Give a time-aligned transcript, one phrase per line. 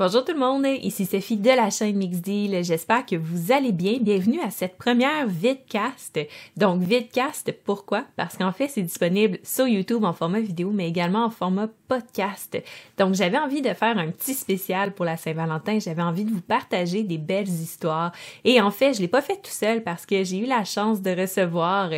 [0.00, 2.64] Bonjour tout le monde, ici Sophie de la chaîne Mixdeal.
[2.64, 3.98] J'espère que vous allez bien.
[4.00, 6.18] Bienvenue à cette première vidcast.
[6.56, 8.06] Donc vidcast, pourquoi?
[8.16, 12.56] Parce qu'en fait, c'est disponible sur YouTube en format vidéo, mais également en format podcast.
[12.96, 15.78] Donc j'avais envie de faire un petit spécial pour la Saint-Valentin.
[15.80, 18.12] J'avais envie de vous partager des belles histoires.
[18.44, 21.02] Et en fait, je l'ai pas fait tout seul parce que j'ai eu la chance
[21.02, 21.90] de recevoir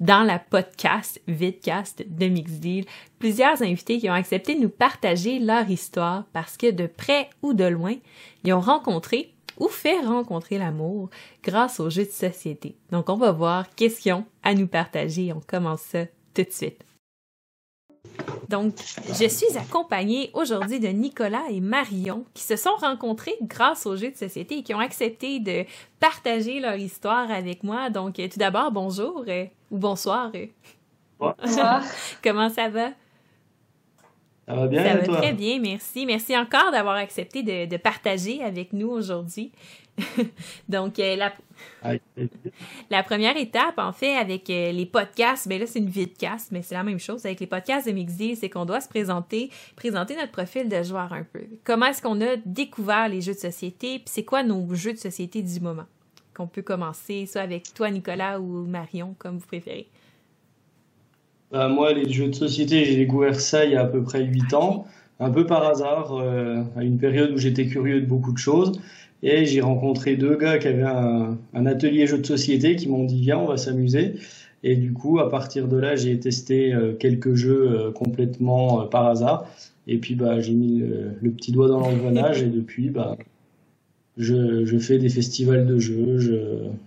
[0.00, 2.86] dans la podcast vidcast de Mixdeal
[3.20, 7.54] plusieurs invités qui ont accepté de nous partager leur histoire parce que de près ou
[7.54, 7.94] de loin,
[8.42, 11.10] ils ont rencontré ou fait rencontrer l'amour
[11.44, 12.74] grâce aux jeux de société.
[12.90, 15.32] Donc, on va voir qu'est-ce qu'ils ont à nous partager.
[15.32, 16.82] On commence ça tout de suite.
[18.48, 18.74] Donc,
[19.08, 24.10] je suis accompagnée aujourd'hui de Nicolas et Marion qui se sont rencontrés grâce aux jeux
[24.10, 25.64] de société et qui ont accepté de
[26.00, 27.90] partager leur histoire avec moi.
[27.90, 30.32] Donc, tout d'abord, bonjour euh, ou bonsoir.
[31.18, 31.82] Bonsoir.
[32.24, 32.90] Comment ça va?
[34.50, 35.16] Ça va bien, Ça va toi?
[35.18, 36.06] très bien, merci.
[36.06, 39.52] Merci encore d'avoir accepté de, de partager avec nous aujourd'hui.
[40.68, 41.16] Donc, euh,
[42.90, 46.62] la, première étape, en fait, avec euh, les podcasts, ben là, c'est une vidcast, mais
[46.62, 47.24] c'est la même chose.
[47.26, 51.12] Avec les podcasts de Mixdeal, c'est qu'on doit se présenter, présenter notre profil de joueur
[51.12, 51.42] un peu.
[51.64, 54.98] Comment est-ce qu'on a découvert les jeux de société, puis c'est quoi nos jeux de
[54.98, 55.86] société du moment?
[56.34, 59.88] Qu'on peut commencer, soit avec toi, Nicolas, ou Marion, comme vous préférez.
[61.50, 64.24] Bah, moi, les jeux de société, j'ai découvert ça il y a à peu près
[64.24, 64.86] 8 ans,
[65.18, 68.80] un peu par hasard, euh, à une période où j'étais curieux de beaucoup de choses.
[69.22, 73.04] Et j'ai rencontré deux gars qui avaient un, un atelier jeux de société qui m'ont
[73.04, 74.14] dit, viens, on va s'amuser.
[74.62, 78.86] Et du coup, à partir de là, j'ai testé euh, quelques jeux euh, complètement euh,
[78.86, 79.46] par hasard.
[79.86, 83.16] Et puis, bah, j'ai mis le, le petit doigt dans l'engrenage et depuis, bah,
[84.16, 86.36] je, je fais des festivals de jeux, je,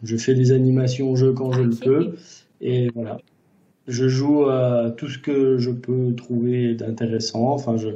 [0.03, 2.15] je fais des animations jeux quand je le peux.
[2.61, 3.19] Et voilà.
[3.87, 7.49] Je joue à tout ce que je peux trouver d'intéressant.
[7.49, 7.89] Enfin, je,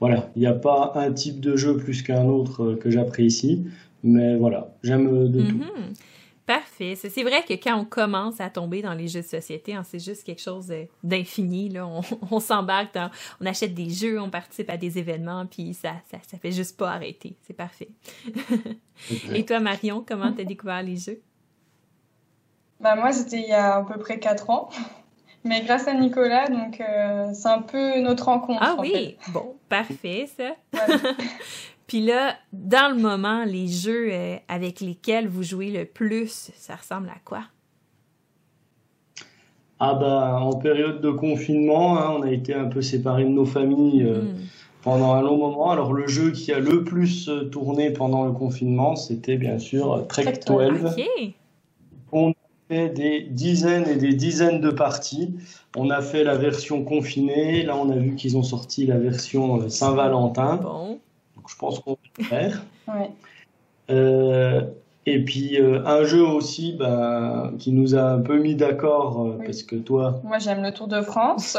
[0.00, 0.30] voilà.
[0.34, 3.66] Il n'y a pas un type de jeu plus qu'un autre euh, que j'apprécie.
[4.02, 4.74] Mais voilà.
[4.82, 5.56] J'aime de tout.
[5.56, 5.92] Mhm.
[6.46, 6.94] Parfait.
[6.94, 9.98] C'est vrai que quand on commence à tomber dans les jeux de société, hein, c'est
[9.98, 11.68] juste quelque chose d'infini.
[11.70, 13.10] Là, on, on s'embarque dans,
[13.40, 16.76] on achète des jeux, on participe à des événements, puis ça, ça, ça fait juste
[16.76, 17.36] pas arrêter.
[17.42, 17.88] C'est parfait.
[19.34, 21.20] Et toi, Marion, comment t'as découvert les jeux?
[22.78, 24.68] Bah moi, c'était il y a à peu près 4 ans.
[25.46, 28.60] Mais grâce à Nicolas, donc euh, c'est un peu notre rencontre.
[28.62, 30.56] Ah en oui, bon, parfait ça.
[31.86, 36.74] Puis là, dans le moment, les jeux euh, avec lesquels vous jouez le plus, ça
[36.74, 37.42] ressemble à quoi?
[39.78, 43.44] Ah bah, en période de confinement, hein, on a été un peu séparés de nos
[43.44, 44.36] familles euh, Hmm.
[44.82, 45.70] pendant un long moment.
[45.70, 50.24] Alors le jeu qui a le plus tourné pendant le confinement, c'était bien sûr Trek
[50.24, 50.92] Trek 12.
[50.96, 51.34] Ok.
[52.68, 55.34] On a fait des dizaines et des dizaines de parties.
[55.76, 57.62] On a fait la version confinée.
[57.62, 60.56] Là, on a vu qu'ils ont sorti la version euh, Saint-Valentin.
[60.56, 60.98] Bon.
[61.36, 62.62] Donc, je pense qu'on va le faire.
[62.88, 63.10] Ouais.
[63.90, 64.62] Euh,
[65.08, 69.36] et puis euh, un jeu aussi bah, qui nous a un peu mis d'accord euh,
[69.38, 69.46] Oui.
[69.46, 71.56] parce que toi, Moi, j'aime le Tour de France.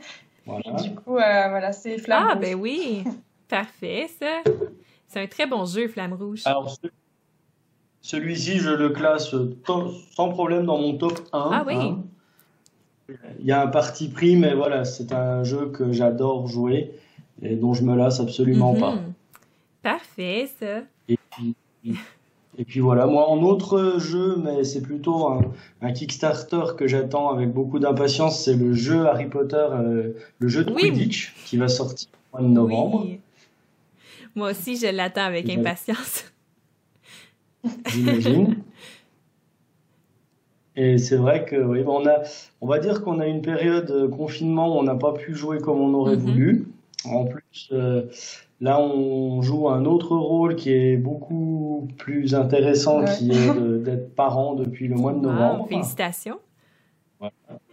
[0.46, 0.62] voilà.
[0.66, 2.42] Et du coup, euh, voilà, c'est Flamme Ah, Rouge.
[2.42, 3.04] ben oui.
[3.48, 4.42] Parfait, ça.
[5.08, 6.42] C'est un très bon jeu, Flamme Rouge.
[6.44, 6.86] Alors ce-
[8.10, 9.34] celui-ci, je le classe
[10.16, 11.50] sans problème dans mon top 1.
[11.52, 11.74] Ah oui.
[11.76, 11.98] hein.
[13.38, 16.92] Il y a un parti pris, mais voilà, c'est un jeu que j'adore jouer
[17.42, 18.92] et dont je me lasse absolument pas.
[18.96, 19.12] Mhm.
[19.82, 20.80] Parfait, ça.
[21.08, 21.54] Et puis,
[22.58, 25.40] et puis voilà, moi en autre jeu, mais c'est plutôt un,
[25.80, 30.64] un Kickstarter que j'attends avec beaucoup d'impatience, c'est le jeu Harry Potter, euh, le jeu
[30.64, 30.82] de Oui.
[30.90, 33.20] Quidditch qui va sortir au mois de novembre, Oui.
[34.36, 36.24] Moi aussi, je l'attends avec impatience.
[37.88, 38.56] J'imagine.
[40.76, 42.20] Et c'est vrai que oui, bon, on a,
[42.60, 45.58] on va dire qu'on a une période de confinement où on n'a pas pu jouer
[45.58, 46.22] comme on aurait Mhm.
[46.22, 46.68] voulu.
[47.04, 48.04] En plus, euh,
[48.60, 53.06] là, on joue un autre rôle qui est beaucoup plus intéressant, Ouais.
[53.18, 53.34] qui est
[53.84, 55.68] d'être parent depuis le mois de Wow, novembre.
[55.68, 56.38] félicitations.
[57.20, 57.30] Merci.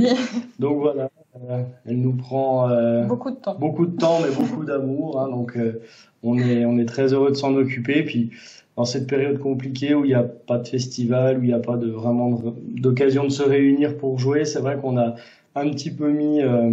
[0.00, 0.16] Merci.
[0.58, 1.10] Donc voilà,
[1.50, 3.56] euh, elle nous prend euh, Beaucoup de temps.
[3.58, 5.20] beaucoup de temps, mais beaucoup d'amour.
[5.20, 5.28] hein.
[5.28, 5.82] donc euh,
[6.22, 8.02] on est, on est très heureux de s'en occuper.
[8.04, 8.30] Puis
[8.76, 11.58] dans cette période compliquée où il n'y a pas de festival, où il n'y a
[11.58, 15.14] pas de, vraiment d'occasion de se réunir pour jouer, c'est vrai qu'on a
[15.54, 16.72] un petit peu mis euh,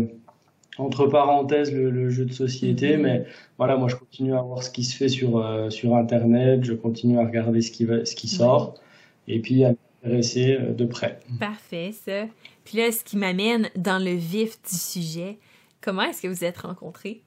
[0.78, 2.98] entre parenthèses le, le jeu de société.
[2.98, 3.04] Mhm.
[3.04, 3.26] Mais
[3.58, 6.74] voilà, moi je continue à voir ce qui se fait sur, euh, sur Internet, je
[6.74, 8.76] continue à regarder ce qui, va, ce qui sort.
[9.30, 9.74] Et puis à
[10.04, 11.20] m'intéresser euh, de près.
[11.40, 12.26] Parfait, ça.
[12.66, 15.38] Puis là, ce qui m'amène dans le vif du sujet,
[15.80, 17.22] comment est-ce que vous êtes rencontrés?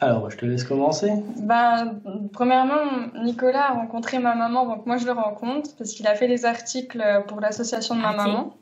[0.00, 1.12] Alors, je te laisse commencer.
[1.36, 2.00] Ben,
[2.32, 2.80] premièrement,
[3.22, 6.46] Nicolas a rencontré ma maman, donc moi je le rencontre parce qu'il a fait des
[6.46, 8.16] articles pour l'association de ma Ok.
[8.16, 8.54] maman.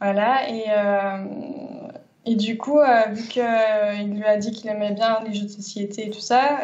[0.00, 1.24] Voilà, et euh,
[2.26, 2.80] Et du coup,
[3.12, 3.42] vu qu'il
[4.14, 6.58] lui a dit qu'il aimait bien les jeux de société et tout ça,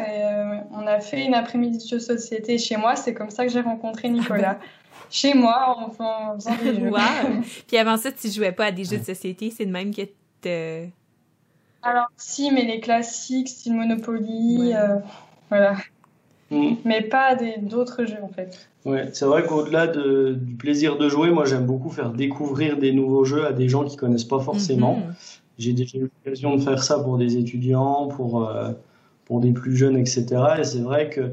[0.72, 2.96] on a fait une après-midi de jeux de société chez moi.
[2.96, 4.58] C'est comme ça que j'ai rencontré Nicolas.
[5.10, 6.90] chez moi, en faisant des jeux.
[7.68, 9.52] Puis avant ça, tu jouais pas à des jeux de société.
[9.56, 10.92] C'est de même que tu
[11.82, 14.98] alors, si, mais les classiques, style Monopoly, euh,
[15.48, 15.76] voilà.
[16.50, 16.74] Mm.
[16.84, 18.68] Mais pas d'autres jeux, en fait.
[18.84, 22.92] Ouais, c'est vrai qu'au-delà de, du plaisir de jouer, moi, j'aime beaucoup faire découvrir des
[22.92, 24.98] nouveaux jeux à des gens qui connaissent pas forcément.
[24.98, 25.38] Mm-hmm.
[25.58, 28.70] J'ai déjà eu l'occasion de faire ça pour des étudiants, pour, euh,
[29.24, 30.26] pour des plus jeunes, etc.
[30.60, 31.32] Et c'est vrai que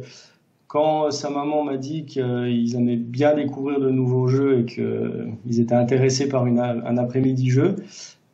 [0.67, 5.75] quand sa maman m'a dit qu'ils aimaient bien découvrir de nouveaux jeux et qu'ils étaient
[5.75, 7.75] intéressés par une, un après-midi jeu,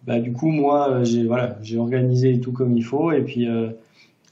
[0.06, 3.12] bah, du coup, moi, euh, j'ai voilà, j'ai organisé tout comme il faut.
[3.12, 3.70] Et puis, euh,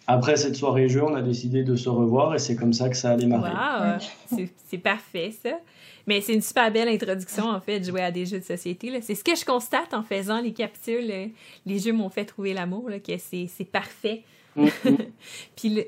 [0.06, 2.96] après cette soirée jeu, on a décidé de se revoir et c'est comme ça que
[2.96, 3.50] ça a démarré.
[3.52, 5.58] Wow, c'est parfait, ça.
[6.06, 8.92] Mais c'est une super belle introduction, en fait, de jouer à des jeux de société.
[9.02, 11.10] C'est ce que je constate en faisant les capsules.
[11.10, 11.28] Euh,
[11.66, 14.24] les jeux m'ont fait trouver l'amour, que c'est parfait.
[14.58, 14.98] Mm-hmm.
[15.56, 15.84] Puis le,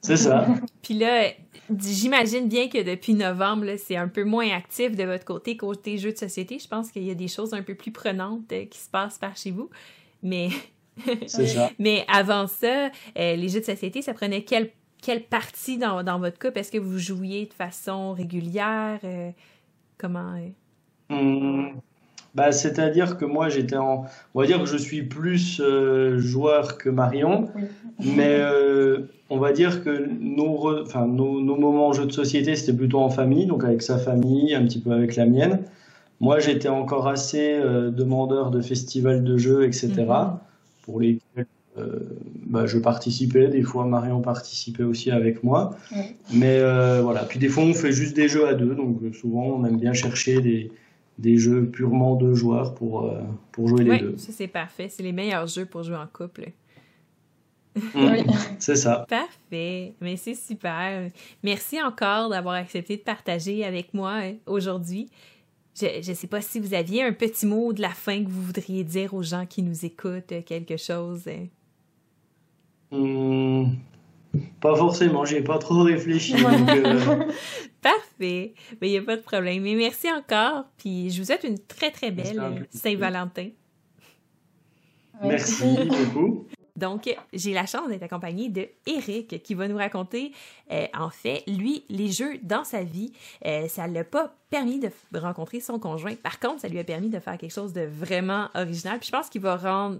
[0.00, 0.46] c'est ça.
[0.82, 1.30] Puis là,
[1.76, 6.12] j'imagine bien que depuis novembre, c'est un peu moins actif de votre côté côté jeux
[6.12, 6.58] de société.
[6.58, 9.18] Je pense qu'il y a des choses un peu plus prenantes euh, qui se passent
[9.18, 9.70] par chez vous.
[10.22, 10.50] Mais.
[11.26, 11.70] ça.
[11.78, 12.86] Mais avant ça,
[13.18, 14.70] euh, les jeux de société, ça prenait quelle,
[15.02, 16.58] quelle partie dans, dans votre couple?
[16.58, 19.00] Est-ce que vous jouiez de façon régulière?
[19.04, 19.30] Euh,
[19.96, 20.40] comment?
[21.10, 21.80] Hum,
[22.34, 24.04] bah, C'est-à-dire que moi, j'étais en.
[24.34, 27.48] On va dire que je suis plus euh, joueur que Marion,
[28.00, 28.98] mais euh,
[29.30, 33.00] on va dire que nos, enfin, nos, nos, moments en jeu de société, c'était plutôt
[33.00, 35.60] en famille, donc avec sa famille, un petit peu avec la mienne.
[36.20, 40.38] Moi, j'étais encore assez euh, demandeur de festivals de jeux, etc., mhm.
[40.82, 41.46] pour lesquels
[42.46, 43.46] bah, je participais.
[43.46, 45.76] Des fois, Marion participait aussi avec moi.
[46.34, 46.60] Mais
[47.00, 47.22] voilà.
[47.22, 49.92] Puis des fois, on fait juste des jeux à deux, donc souvent, on aime bien
[49.92, 50.72] chercher des
[51.18, 53.20] des jeux purement de joueurs pour, euh,
[53.52, 54.16] pour jouer les oui, deux.
[54.16, 54.88] Ça, c'est parfait.
[54.88, 56.52] C'est les meilleurs jeux pour jouer en couple.
[57.94, 58.24] oui.
[58.58, 59.04] C'est ça.
[59.08, 59.94] Parfait.
[60.00, 61.10] Mais c'est super.
[61.42, 65.08] Merci encore d'avoir accepté de partager avec moi hein, aujourd'hui.
[65.80, 68.42] Je ne sais pas si vous aviez un petit mot de la fin que vous
[68.42, 71.24] voudriez dire aux gens qui nous écoutent, quelque chose.
[72.90, 73.76] Hum,
[74.60, 76.34] pas forcément, j'ai pas trop réfléchi.
[76.48, 77.24] Euh,
[77.80, 78.54] Parfait.
[78.80, 79.62] Mais il n'y a pas de problème.
[79.62, 80.64] Mais merci encore.
[80.78, 83.50] Puis je vous souhaite une très, très belle Saint-Valentin.
[85.22, 86.46] Merci beaucoup.
[86.78, 90.32] Donc, j'ai la chance d'être accompagnée de Eric qui va nous raconter,
[90.70, 93.12] euh, en fait, lui, les jeux dans sa vie.
[93.44, 96.14] Euh, ça ne l'a pas permis de rencontrer son conjoint.
[96.14, 98.98] Par contre, ça lui a permis de faire quelque chose de vraiment original.
[99.00, 99.98] Puis je pense qu'il va rendre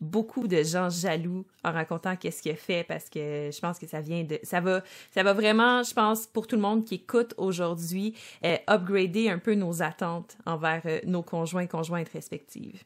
[0.00, 3.86] beaucoup de gens jaloux en racontant qu'est-ce qu'il a fait parce que je pense que
[3.86, 4.38] ça vient de...
[4.42, 8.14] Ça va, ça va vraiment, je pense, pour tout le monde qui écoute aujourd'hui,
[8.44, 12.82] euh, upgrader un peu nos attentes envers nos conjoints et conjointes respectives.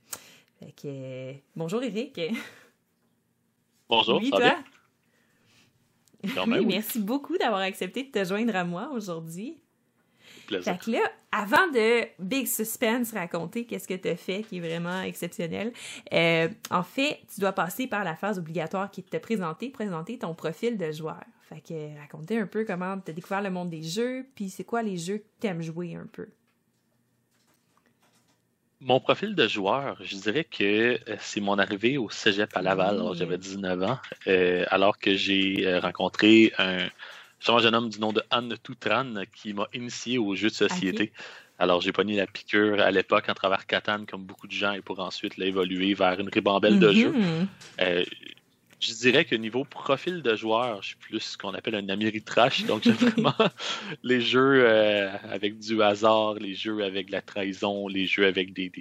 [0.60, 2.20] Fait que, bonjour Eric.
[3.92, 4.54] Bonjour, oui, toi?
[6.46, 9.58] oui, merci beaucoup d'avoir accepté de te joindre à moi aujourd'hui.
[10.46, 10.72] Plaisir.
[10.72, 11.00] Fait que là,
[11.30, 15.74] avant de Big Suspense raconter qu'est-ce que tu as fait qui est vraiment exceptionnel,
[16.14, 19.68] euh, en fait, tu dois passer par la phase obligatoire qui est de te présenter,
[19.68, 21.22] présenter ton profil de joueur.
[21.42, 24.64] Fait que raconter un peu comment tu as découvert le monde des jeux, puis c'est
[24.64, 26.28] quoi les jeux que tu aimes jouer un peu?
[28.84, 32.96] Mon profil de joueur, je dirais que euh, c'est mon arrivée au cégep à Laval.
[32.96, 36.88] Alors, j'avais 19 ans, euh, alors que j'ai euh, rencontré un,
[37.40, 41.12] jeune homme du nom de Anne Toutran qui m'a initié aux jeux de société.
[41.60, 44.80] Alors, j'ai pogné la piqûre à l'époque en travers Catane, comme beaucoup de gens, et
[44.80, 47.12] pour ensuite l'évoluer vers une ribambelle de jeux.
[47.12, 48.06] Mm-hmm.
[48.82, 52.64] Je dirais que niveau profil de joueur, je suis plus ce qu'on appelle un améritrash.
[52.64, 53.32] Donc, j'aime vraiment
[54.02, 58.72] les jeux euh, avec du hasard, les jeux avec la trahison, les jeux avec des,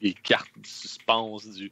[0.00, 1.46] des, cartes de suspense.
[1.46, 1.70] Du...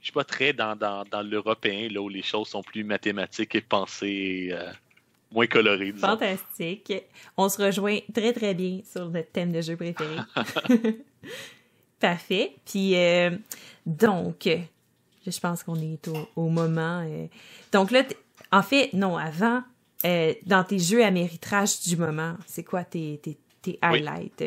[0.00, 3.54] Je suis pas très dans, dans, dans l'européen, là où les choses sont plus mathématiques
[3.54, 4.50] et pensées.
[4.52, 4.70] Euh,
[5.30, 5.92] moins colorées.
[5.92, 6.92] Fantastique.
[7.38, 10.16] On se rejoint très, très bien sur notre thème de jeu préféré.
[11.98, 12.52] Parfait.
[12.66, 13.30] Puis, euh,
[13.86, 14.46] donc,
[15.30, 17.04] je pense qu'on est au, moment.
[17.06, 17.26] Euh.
[17.72, 18.02] Donc là,
[18.50, 19.62] en fait, non, avant,
[20.04, 23.20] euh, dans tes jeux à méritrage du moment, c'est quoi tes,
[23.62, 24.44] tes, highlights?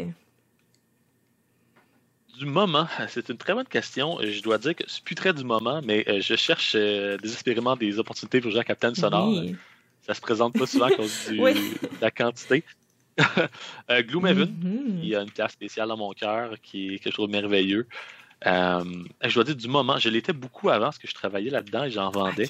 [2.37, 4.17] Du moment, c'est une très bonne question.
[4.21, 7.97] Je dois dire que c'est plus très du moment, mais euh, je cherche désespérément des
[7.99, 9.43] opportunités pour jouer à Captain Sonore.
[10.01, 12.63] Ça se présente pas souvent à cause de la quantité.
[13.89, 14.99] Gloomhaven, mm-hmm.
[15.01, 17.87] il y a une place spéciale dans mon cœur qui est quelque chose de merveilleux.
[18.45, 18.83] Euh,
[19.23, 21.91] je dois dire du moment, je l'étais beaucoup avant parce que je travaillais là-dedans et
[21.91, 22.47] j'en vendais.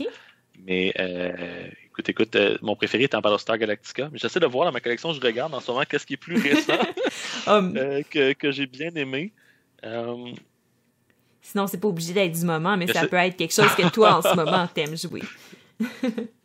[0.65, 4.09] Mais euh, écoute, écoute, euh, mon préféré est en Battlestar Galactica.
[4.11, 6.17] Mais j'essaie de voir dans ma collection, je regarde en ce moment qu'est-ce qui est
[6.17, 6.79] plus récent
[7.47, 7.73] um,
[8.09, 9.31] que, que j'ai bien aimé.
[11.41, 14.15] Sinon, c'est pas obligé d'être du moment, mais ça peut être quelque chose que toi,
[14.17, 15.21] en ce moment, t'aimes jouer.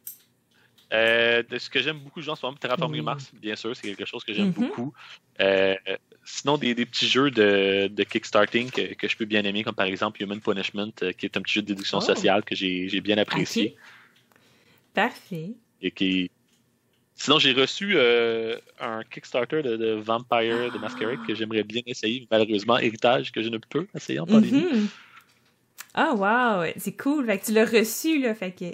[0.92, 3.04] Ce que j'aime beaucoup jouer en ce moment, Terraforming Oui.
[3.06, 4.52] Mars, bien sûr, c'est quelque chose que j'aime Mhm.
[4.52, 4.92] beaucoup.
[6.32, 9.74] Sinon, des, des petits jeux de, de kickstarting que, que je peux bien aimer, comme
[9.74, 12.00] par exemple Human Punishment, euh, qui est un petit jeu de déduction Oh.
[12.00, 13.76] sociale que j'ai j'ai bien apprécié.
[14.94, 15.50] Parfait.
[15.82, 16.30] Et qui...
[17.14, 22.26] Sinon, j'ai reçu euh, un Kickstarter de, de Vampire de Masquerade que j'aimerais bien essayer.
[22.30, 24.62] Malheureusement, héritage que je ne peux essayer en pandémie.
[24.72, 24.88] Mhm.
[25.92, 27.26] Ah, wow, c'est cool.
[27.26, 28.34] Fait que tu l'as reçu, là.
[28.34, 28.64] Fait que.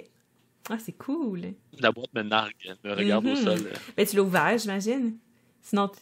[0.69, 1.41] Ah, c'est cool.
[1.79, 3.31] La boîte me nargue, elle me regarde Mhm.
[3.31, 3.59] au sol.
[3.97, 5.17] Ben, tu l'as ouvert, j'imagine.
[5.61, 5.99] Sinon, t-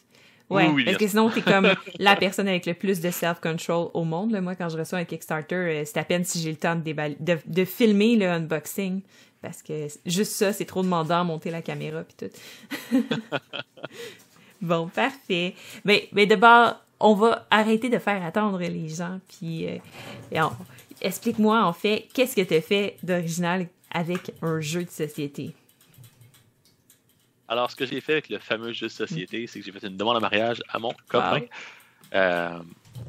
[0.50, 4.04] ouais, Oui, parce que sinon, t'es comme la personne avec le plus de self-control au
[4.04, 4.32] monde.
[4.32, 4.40] là.
[4.40, 6.82] Moi, quand je reçois un Kickstarter, euh, c'est à peine si j'ai le temps de,
[6.82, 9.02] déballer- de, de filmer le unboxing.
[9.42, 12.96] Parce que juste ça, c'est trop demandant, monter la caméra puis tout.
[14.60, 15.54] bon, parfait.
[15.84, 19.20] Mais, mais d'abord, on va arrêter de faire attendre les gens.
[19.28, 20.48] Puis, euh,
[21.00, 25.54] explique-moi, en fait, qu'est-ce que tu fait d'original avec un jeu de société?
[27.48, 29.86] Alors, ce que j'ai fait avec le fameux jeu de société, c'est que j'ai fait
[29.86, 31.42] une demande en mariage à mon copain.
[32.14, 32.58] Euh,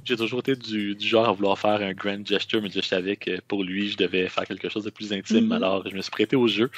[0.04, 3.16] j'ai toujours été du, du genre à vouloir faire un grand gesture, mais je savais
[3.16, 5.46] que pour lui, je devais faire quelque chose de plus intime.
[5.46, 5.52] Mhm.
[5.52, 6.70] Alors, je me suis prêté au jeu.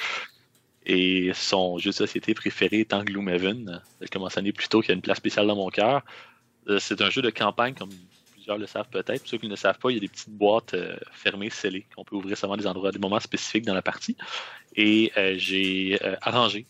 [0.86, 4.94] Et son jeu de société préféré étant Gloomhaven, tel que mentionné plus tôt, qui a
[4.94, 6.02] une place spéciale dans mon cœur.
[6.68, 7.90] Euh, C'est un jeu de campagne, comme
[8.32, 9.20] plusieurs le savent peut-être.
[9.20, 11.50] Pour ceux qui ne le savent pas, il y a des petites boîtes euh, fermées,
[11.50, 14.16] scellées, qu'on peut ouvrir seulement à des endroits, à des moments spécifiques dans la partie.
[14.74, 16.64] Et euh, j'ai euh, arrangé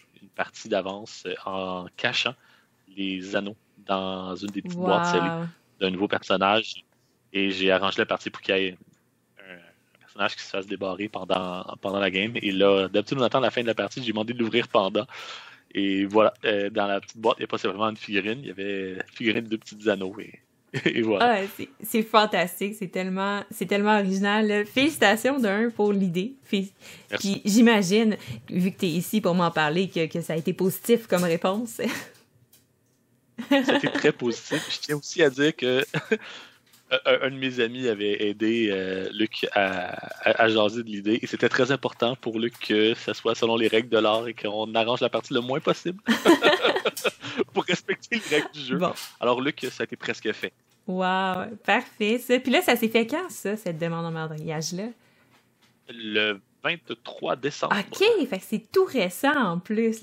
[0.44, 2.34] partie d'avance euh, en cachant
[2.96, 3.56] les anneaux
[3.86, 5.46] dans une des petites boîtes scellées Wow.
[5.80, 6.68] d'un nouveau personnage.
[7.32, 8.78] Et j'ai arrangé la partie pour qu'il y ait
[9.38, 9.52] un,
[9.94, 12.32] un personnage qui se fasse débarrer pendant, pendant la game.
[12.36, 14.02] Et là, d'habitude, on attend la fin de la partie.
[14.02, 15.06] J'ai demandé de l'ouvrir pendant.
[15.72, 18.48] Et voilà, euh, dans la petite boîte, il n'y a pas simplement une figurine, il
[18.48, 20.18] y avait une figurine de deux petits anneaux.
[20.20, 20.40] Et,
[20.84, 21.42] et voilà.
[21.42, 24.46] Ah, c'est- fantastique, c'est tellement, c'est tellement original.
[24.46, 24.64] là.
[24.64, 26.34] Félicitations d'un pour l'idée.
[26.48, 26.72] Puis
[27.44, 28.16] j'imagine,
[28.48, 31.24] vu que tu es ici pour m'en parler, que, que ça a été positif comme
[31.24, 31.80] réponse.
[33.50, 34.66] C'était très positif.
[34.70, 35.84] Je tiens aussi à dire que
[36.90, 39.94] un, un de mes amis avait aidé euh, Luc à,
[40.28, 43.56] à, à jaser de l'idée et c'était très important pour Luc que ça soit selon
[43.56, 46.00] les règles de l'art et qu'on arrange la partie le moins possible
[47.52, 48.76] pour respecter les règles du jeu.
[48.76, 50.52] Bon, Alors Luc, ça a été presque fait.
[50.86, 52.38] wow, parfait ça.
[52.40, 54.88] Puis là, ça s'est fait quand ça, cette demande en mariage-là?
[55.88, 57.76] Le 23 décembre.
[57.78, 60.02] OK, fait que c'est tout récent en plus.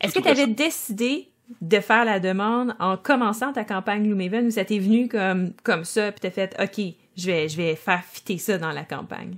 [0.00, 0.54] Est-ce que tu avais récent.
[0.54, 1.28] décidé
[1.60, 5.84] de faire la demande en commençant ta campagne Gloomhaven ou ça t'est venu comme, comme
[5.84, 9.36] ça, puis t'as fait OK, je vais, je vais faire fitter ça dans la campagne?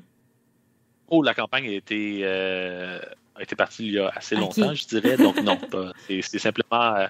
[1.09, 2.99] Oh, la campagne a été, euh,
[3.35, 5.17] a été partie il y a assez longtemps, je dirais.
[5.17, 5.93] Donc non, pas.
[6.09, 6.95] C'est simplement...
[6.97, 7.07] euh,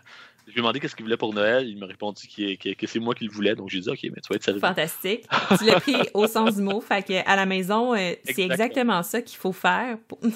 [0.46, 1.68] je lui ai demandé qu'est-ce qu'il voulait pour Noël.
[1.68, 3.54] Il m'a répondu que, que c'est moi qui le voulais.
[3.56, 4.60] Donc j'ai dit, OK, mais tu vas être servi.
[4.60, 5.24] Fantastique.
[5.58, 6.80] Tu l'as pris au sens du mot.
[6.80, 8.52] Fait que à la maison, euh, c'est Exactement.
[8.52, 9.98] exactement ça qu'il faut faire.
[10.06, 10.20] Pour...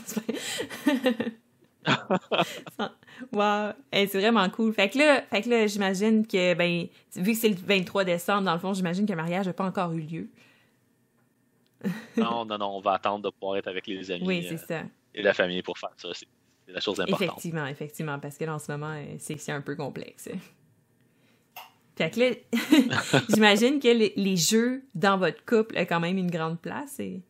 [3.32, 3.72] wow.
[3.92, 4.72] Eh, c'est vraiment cool.
[4.72, 6.86] Fait que là, fait que là j'imagine que, ben,
[7.16, 9.64] vu que c'est le 23 décembre, dans le fond, j'imagine que le mariage n'a pas
[9.64, 10.28] encore eu lieu.
[12.16, 14.66] Non, non, non, on va attendre de pouvoir être avec les amis Oui, euh, c'est
[14.66, 14.82] ça.
[15.14, 16.08] et la famille pour faire ça.
[16.12, 16.26] C'est
[16.68, 17.22] la chose importante.
[17.22, 18.18] Effectivement, effectivement.
[18.18, 20.28] Parce que là, en ce moment, euh, c'est c'est un peu complexe.
[21.96, 22.30] Fait que là,
[23.28, 27.00] j'imagine que les, les jeux dans votre couple ont quand même une grande place.
[27.00, 27.22] Et...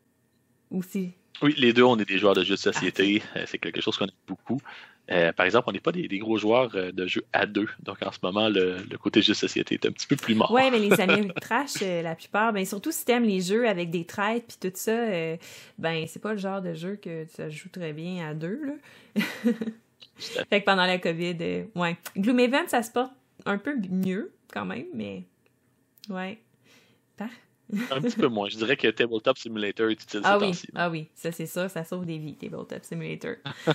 [0.82, 1.11] C'est.
[1.42, 3.23] Oui, les deux, on est des joueurs de jeux de société.
[3.37, 4.61] Euh, C'est quelque chose qu'on aime beaucoup.
[5.11, 7.69] Euh, par exemple, on n'est pas des, des gros joueurs euh, de jeux à deux.
[7.83, 10.35] Donc en ce moment, le, le côté jeu de société est un petit peu plus
[10.35, 10.50] mort.
[10.52, 13.90] Ouais, mais les Amériques trash, euh, la plupart, ben surtout si t'aimes les jeux avec
[13.90, 15.37] des traites puis tout ça, euh,
[15.79, 19.23] ben c'est pas le genre de jeu que ça joue très bien à deux, là.
[20.17, 21.97] fait que pendant la COVID, euh, ouais.
[22.17, 23.12] Gloomhaven, ça se porte
[23.47, 25.25] un peu mieux, quand même, mais...
[26.09, 26.38] Ouais.
[27.17, 27.29] Par-
[27.91, 28.49] Un petit peu moins.
[28.49, 31.69] Je dirais que Tabletop Simulator est utile Ah ces oui, ah oui, ça c'est sûr,
[31.71, 33.35] ça sauve des vies, Tabletop Simulator.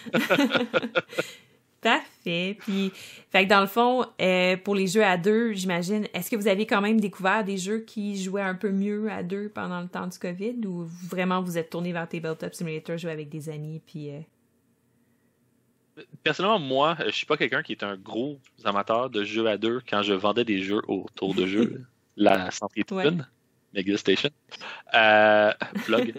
[1.82, 2.58] Parfait.
[2.60, 2.92] Puis,
[3.30, 6.48] fait que dans le fond, euh, pour les jeux à deux, j'imagine, est-ce que vous
[6.48, 9.88] avez quand même découvert des jeux qui jouaient un peu mieux à deux pendant le
[9.88, 13.82] temps du COVID ou vraiment vous êtes tourné vers Tabletop Simulator, jouer avec des amis,
[13.86, 14.10] puis...
[14.10, 14.20] euh,
[16.24, 19.58] Personnellement, moi, euh, je suis pas quelqu'un qui est un gros amateur de jeux à
[19.58, 21.86] deux quand je vendais des jeux autour de jeux.
[22.18, 23.12] la Century Ouais.
[23.76, 24.30] Mega Station.
[24.94, 25.52] Euh.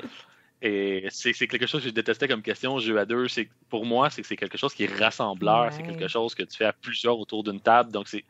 [0.62, 3.28] Et c'est quelque chose que je détestais comme question, jeu à deux.
[3.28, 5.72] C'est Pour moi, c'est que c'est quelque chose qui est rassembleur.
[5.72, 7.92] C'est quelque chose que tu fais à plusieurs autour d'une table.
[7.92, 8.24] Donc, c'est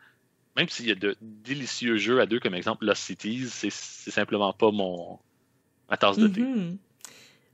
[0.57, 4.53] même s'il y a de délicieux jeux à deux, comme exemple Lost Cities, c'est simplement
[4.53, 5.19] pas mon
[5.89, 6.41] ma tasse de thé.
[6.41, 6.79] mhm.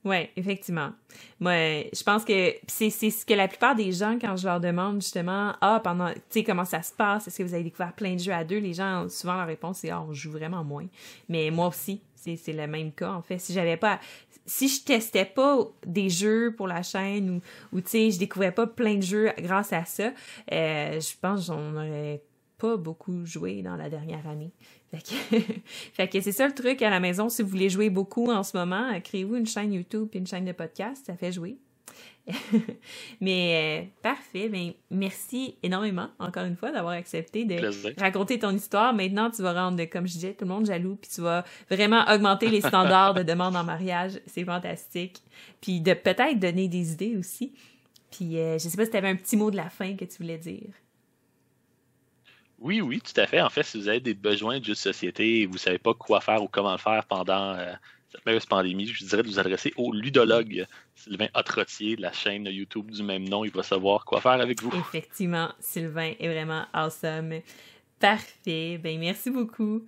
[0.04, 0.90] Oui, effectivement.
[1.38, 5.00] Moi, je pense que c'est ce que la plupart des gens, quand je leur demande
[5.00, 8.14] justement, ah, pendant, tu sais, comment ça se passe, est-ce que vous avez découvert plein
[8.14, 10.86] de jeux à deux, les gens, souvent, leur réponse, c'est, ah, on joue vraiment moins.
[11.28, 13.38] Mais moi aussi, c'est le même cas, en fait.
[13.38, 14.00] Si j'avais pas,
[14.44, 18.52] si je testais pas des jeux pour la chaîne ou, ou tu sais, je découvrais
[18.52, 20.10] pas plein de jeux grâce à ça,
[20.52, 22.22] euh, je pense qu'on aurait
[22.62, 24.52] pas beaucoup joué dans la dernière année.
[24.92, 27.28] Fait que, c'est ça le truc à la maison.
[27.28, 30.44] Si vous voulez jouer beaucoup en ce moment, créez-vous une chaîne YouTube et une chaîne
[30.44, 31.04] de podcast.
[31.06, 31.56] Ça fait jouer.
[33.20, 34.48] Mais euh, parfait.
[34.48, 38.94] Ben, merci énormément, encore une fois, d'avoir accepté de raconter ton histoire.
[38.94, 42.04] Maintenant, tu vas rendre, comme je disais, tout le monde jaloux, puis tu vas vraiment
[42.08, 44.20] augmenter les standards de demande en mariage.
[44.26, 45.20] C'est fantastique.
[45.60, 47.54] Puis de peut-être donner des idées aussi.
[48.12, 50.04] Puis euh, je sais pas si tu avais un petit mot de la fin que
[50.04, 50.70] tu voulais dire.
[52.62, 53.40] Oui, oui, tout à fait.
[53.40, 56.20] En fait, si vous avez des besoins de société et vous ne savez pas quoi
[56.20, 57.72] faire ou comment faire pendant euh,
[58.12, 62.12] cette même pandémie, je vous dirais de vous adresser au ludologue Sylvain Otrotier de la
[62.12, 63.44] chaîne YouTube du même nom.
[63.44, 64.72] Il va savoir quoi faire avec vous.
[64.78, 67.40] Effectivement, Sylvain est vraiment awesome.
[67.98, 68.78] Parfait.
[68.78, 69.84] Ben, merci beaucoup.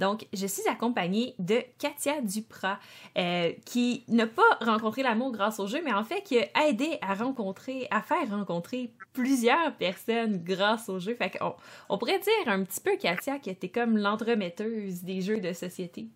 [0.00, 2.78] Donc, je suis accompagnée de Katia Duprat,
[3.18, 6.98] euh, qui n'a pas rencontré l'amour grâce au jeu, mais en fait qui a aidé
[7.02, 11.14] à rencontrer, à faire rencontrer plusieurs personnes grâce au jeu.
[11.14, 11.54] Fait qu'on
[11.90, 16.08] on pourrait dire un petit peu, Katia, que était comme l'entremetteuse des jeux de société.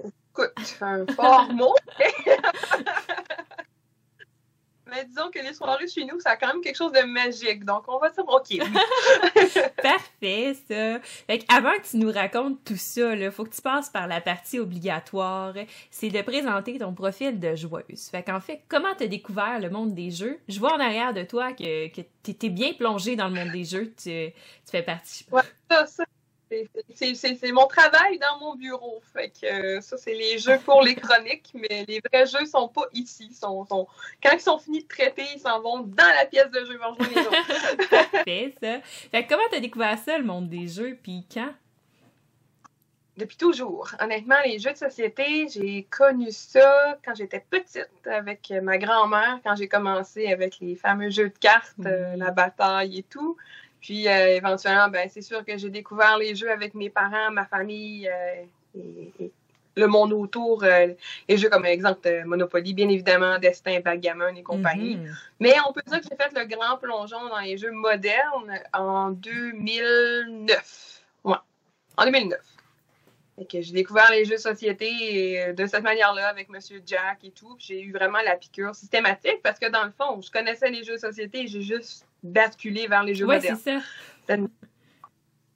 [0.00, 1.74] Écoute, un fort mot.
[4.88, 7.64] Mais disons que les soirées chez nous, ça a quand même quelque chose de magique.
[7.64, 8.58] Donc, on va dire OK.
[9.82, 11.00] Parfait, ça.
[11.00, 14.20] Fait avant que tu nous racontes tout ça, il faut que tu passes par la
[14.20, 15.54] partie obligatoire.
[15.90, 18.08] C'est de présenter ton profil de joueuse.
[18.10, 20.38] Fait qu'en fait, comment tu as découvert le monde des jeux?
[20.48, 23.50] Je vois en arrière de toi que, que tu étais bien plongé dans le monde
[23.50, 23.92] des jeux.
[23.96, 25.26] Tu, tu fais partie.
[25.32, 26.04] Ouais, ça, ça
[26.94, 29.00] c'est mon travail dans mon bureau.
[29.12, 32.68] Fait que euh, ça, c'est les jeux pour les chroniques, mais les vrais jeux sont
[32.68, 33.32] pas ici.
[33.34, 33.86] Sont, sont...
[34.22, 36.96] Quand ils sont finis de traiter, ils s'en vont dans la pièce de jeu voir
[36.98, 38.60] les autres.
[38.60, 38.80] ça.
[39.10, 41.52] Fait que comment t'as découvert ça, le monde des jeux, puis quand?
[43.16, 43.88] Depuis toujours.
[43.98, 49.56] Honnêtement, les jeux de société, j'ai connu ça quand j'étais petite avec ma grand-mère, quand
[49.56, 53.36] j'ai commencé avec les fameux jeux de cartes, euh, la bataille et tout.
[53.86, 57.44] Puis euh, éventuellement, ben, c'est sûr que j'ai découvert les jeux avec mes parents, ma
[57.44, 58.42] famille euh,
[59.20, 59.30] et,
[59.76, 60.64] le monde autour.
[60.64, 60.88] Euh,
[61.28, 64.96] les jeux comme exemple Monopoly, bien évidemment, Destin, Backgammon et compagnie.
[64.96, 65.14] Mm-hmm.
[65.38, 69.10] Mais on peut dire que j'ai fait le grand plongeon dans les jeux modernes en
[69.10, 71.02] 2009.
[71.22, 71.36] Ouais,
[71.96, 72.40] en 2009.
[73.38, 77.30] Et que j'ai découvert les jeux de société de cette manière-là avec Monsieur Jack et
[77.30, 77.54] tout.
[77.60, 80.94] J'ai eu vraiment la piqûre systématique parce que dans le fond, je connaissais les jeux
[80.94, 83.58] de société et j'ai juste basculer vers les jeux ouais, modernes.
[83.62, 84.36] c'est ça.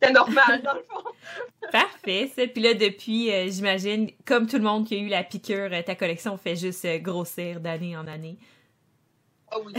[0.02, 1.04] C'est normal, dans le fond.
[1.72, 2.46] Parfait, ça.
[2.46, 5.82] Puis là, depuis, euh, j'imagine, comme tout le monde qui a eu la piqûre, euh,
[5.82, 8.38] ta collection fait juste euh, grossir d'année en année.
[9.50, 9.74] Ah oui,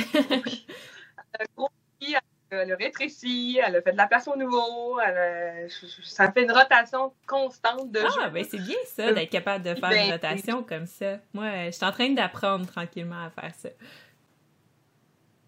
[0.46, 0.68] oui.
[1.34, 2.16] Elle a grossi,
[2.50, 5.00] elle a rétréci, elle a fait de la place au nouveau.
[6.04, 9.92] Ça fait une rotation constante de ah, ben c'est bien ça, d'être capable de faire
[9.92, 11.20] une ben, rotation comme ça.
[11.34, 13.70] Moi, je suis en train d'apprendre tranquillement à faire ça.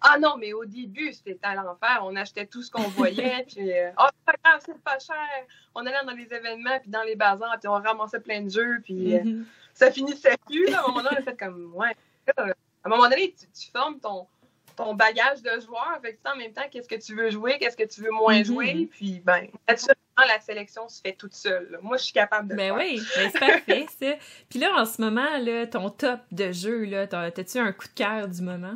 [0.05, 2.01] Ah non, mais au début, c'était à l'enfer.
[2.03, 3.45] On achetait tout ce qu'on voyait.
[3.47, 5.45] puis, euh, oh, c'est pas grave, c'est pas cher.
[5.73, 8.79] On allait dans les événements, puis dans les bazars, puis on ramassait plein de jeux,
[8.83, 9.43] puis euh, mm-hmm.
[9.73, 10.67] ça finissait plus.
[10.73, 11.95] À un moment donné, on a fait comme, ouais.
[12.37, 12.43] À
[12.83, 14.27] un moment donné, tu, formes ton,
[14.75, 15.97] ton bagage de joueur.
[16.01, 18.41] Fait que, en même temps, qu'est-ce que tu veux jouer, qu'est-ce que tu veux moins
[18.41, 18.45] mm-hmm.
[18.45, 18.89] jouer.
[18.91, 21.79] Puis, ben, naturellement, la sélection se fait toute seule.
[21.81, 24.15] Moi, je suis capable de ben oui, ben c'est parfait, ça.
[24.49, 27.93] Puis là, en ce moment, là, ton top de jeu, là, t'as-tu un coup de
[27.93, 28.75] cœur du moment?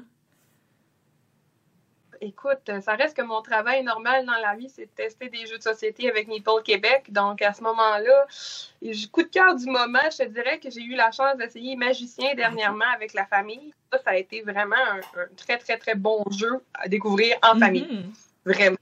[2.21, 5.57] Écoute, ça reste que mon travail normal dans la vie, c'est de tester des jeux
[5.57, 7.11] de société avec Meeple Québec.
[7.11, 8.27] Donc, à ce moment-là,
[9.11, 12.35] coup de cœur du moment, je te dirais que j'ai eu la chance d'essayer Magicien
[12.35, 13.73] dernièrement avec la famille.
[13.91, 14.99] Ça, ça a été vraiment un,
[15.35, 17.83] très, très, très bon jeu à découvrir en famille.
[17.83, 18.53] Mm-hmm.
[18.53, 18.77] Vraiment.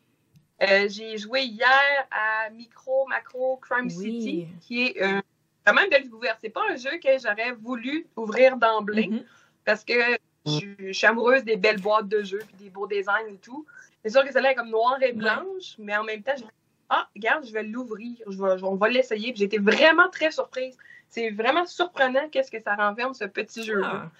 [0.62, 5.22] Euh, j'ai joué hier à Micro Macro Crime City, qui est euh,
[5.66, 6.38] quand même belle découverte.
[6.42, 9.26] C'est pas un jeu que j'aurais voulu ouvrir d'emblée mm-hmm.
[9.66, 13.38] parce que je, suis amoureuse des belles boîtes de jeux puis des beaux designs et
[13.38, 13.66] tout.
[14.04, 16.44] C'est sûr que celle-là est comme noire et blanche, mais en même temps, je
[16.90, 19.34] ah, regarde, je vais l'ouvrir, je on va l'essayer.
[19.36, 20.78] J'ai été vraiment très surprise.
[21.10, 24.12] C'est vraiment surprenant qu'est-ce que ça renferme, ce petit jeu-là.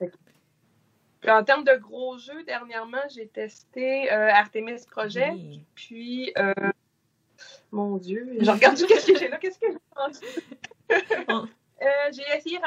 [0.00, 1.38] Ah.
[1.38, 5.38] en termes de gros jeux, dernièrement, j'ai testé euh, Artemis Project,
[5.74, 6.32] puis...
[6.36, 6.54] Euh,
[7.70, 10.96] mon Dieu, je regarde qu'est-ce que j'ai là, qu'est-ce que j'ai
[11.30, 12.58] euh, J'ai essayé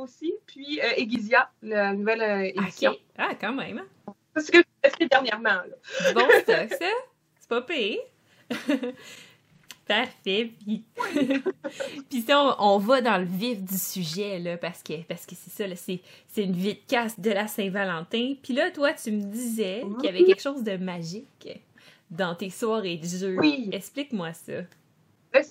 [0.00, 2.96] aussi, puis euh, Egizia, la nouvelle euh, édition.
[3.16, 3.78] Ah, quand même.
[3.78, 4.14] Hein?
[4.36, 5.48] C'est ce que j'ai fait dernièrement.
[5.50, 6.12] Là.
[6.14, 6.86] bon stock, ça.
[7.38, 8.00] C'est pas payé.
[9.86, 10.52] Parfait.
[10.64, 10.84] Puis,
[12.08, 15.34] puis si on, on, va dans le vif du sujet, là, parce que parce que
[15.34, 18.34] c'est ça, là, c'est, c'est une vie de casse de la Saint-Valentin.
[18.40, 21.48] Puis là, toi, tu me disais qu'il y avait quelque chose de magique
[22.08, 23.36] dans tes soirées de jeu.
[23.40, 23.68] Oui.
[23.72, 24.52] Explique-moi ça.
[25.34, 25.50] C'est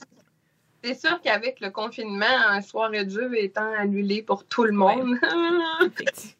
[0.94, 5.16] sûr qu'avec le confinement, un soirée de jeu étant annulé pour tout le monde,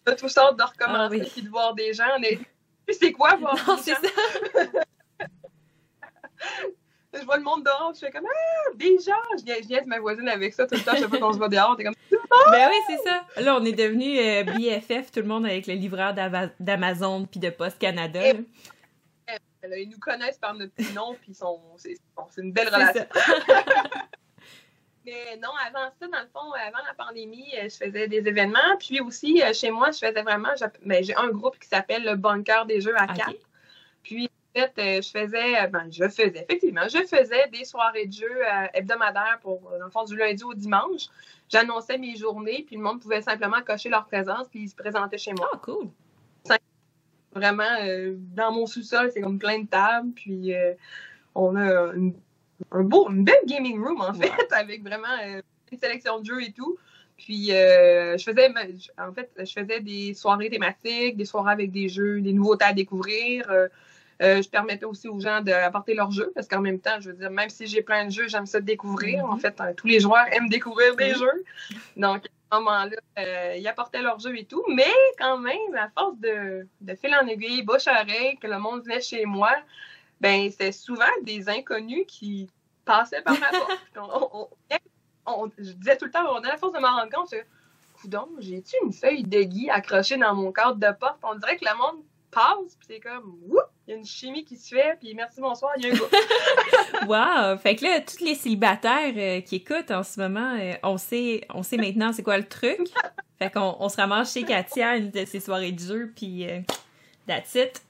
[0.06, 1.42] de toutes sortes de recommencer ah, oui.
[1.42, 2.06] de voir des gens,
[2.90, 3.98] c'est quoi voir non, des gens?
[4.02, 4.08] Ça.
[7.20, 9.16] je vois le monde dehors, je fais comme Ah, déjà!
[9.38, 11.20] Je viens, je viens de ma voisine avec ça tout le temps, je sais pas
[11.20, 12.52] qu'on se voit dehors, t'es comme ah!
[12.52, 13.26] Ben oui, c'est ça.
[13.42, 16.14] Là, on est devenu euh, BFF, tout le monde avec le livreur
[16.60, 18.26] d'Amazon puis de Post Canada.
[18.26, 18.46] Et...
[19.78, 23.06] Ils nous connaissent par notre petit nom, puis c'est une belle relation.
[25.06, 28.78] Mais non, avant ça, dans le fond, avant la pandémie, je faisais des événements.
[28.80, 30.50] Puis aussi, chez moi, je faisais vraiment.
[30.86, 33.14] Ben, J'ai un groupe qui s'appelle le Bunker des Jeux à okay.
[33.14, 33.50] quatre.
[34.04, 38.46] Puis en fait, je faisais, ben, je faisais, effectivement, je faisais des soirées de jeux
[38.46, 41.08] euh, hebdomadaires pour, dans le fond, du lundi au dimanche.
[41.50, 45.18] J'annonçais mes journées, puis le monde pouvait simplement cocher leur présence, puis ils se présentaient
[45.18, 45.50] chez moi.
[45.54, 45.90] Ah, oh, cool!
[47.32, 50.74] Vraiment, euh, dans mon sous-sol, c'est comme plein de tables, puis euh,
[51.36, 52.16] on a une,
[52.72, 55.42] un beau, une belle gaming room, en fait, avec vraiment euh,
[55.72, 56.78] une sélection de jeux et tout.
[57.18, 58.50] Puis, je faisais,
[58.98, 62.72] en fait, je faisais des soirées thématiques, des soirées avec des jeux, des nouveautés à
[62.72, 63.52] découvrir.
[64.22, 67.16] Euh, je permettais aussi aux gens d'apporter leurs jeux parce qu'en même temps, je veux
[67.16, 69.26] dire, même si j'ai plein de jeux, j'aime ça découvrir.
[69.26, 71.44] En fait, euh, tous les joueurs aiment découvrir des jeux.
[71.96, 74.64] Donc, à ce moment-là, euh, ils apportaient leurs jeux et tout.
[74.76, 78.60] Mais quand même, à force de, de fil en aiguille, bouche à oreille, que le
[78.60, 79.56] monde venait chez moi,
[80.22, 82.50] ben c'était souvent des inconnus qui
[82.86, 83.80] passaient par ma porte.
[83.98, 84.48] on,
[85.26, 87.34] on, je disais tout le temps, on a la force de m'en rendre compte,
[88.02, 91.20] coudon, j'ai-tu une feuille de gui accrochée dans mon cadre de porte?
[91.24, 94.46] On dirait que le monde passe, puis c'est comme, whoop, il y a une chimie
[94.46, 97.08] qui se fait, puis merci, bonsoir, il y a un gars.
[97.54, 97.58] wow!
[97.58, 101.46] Fait que là, tous les célibataires euh, qui écoutent en ce moment, euh, on, sait,
[101.54, 102.80] on sait maintenant c'est quoi le truc.
[103.40, 106.60] fait qu'on on se ramasse chez Katia une de ses soirées de jeu, puis euh,
[107.28, 107.82] that's it.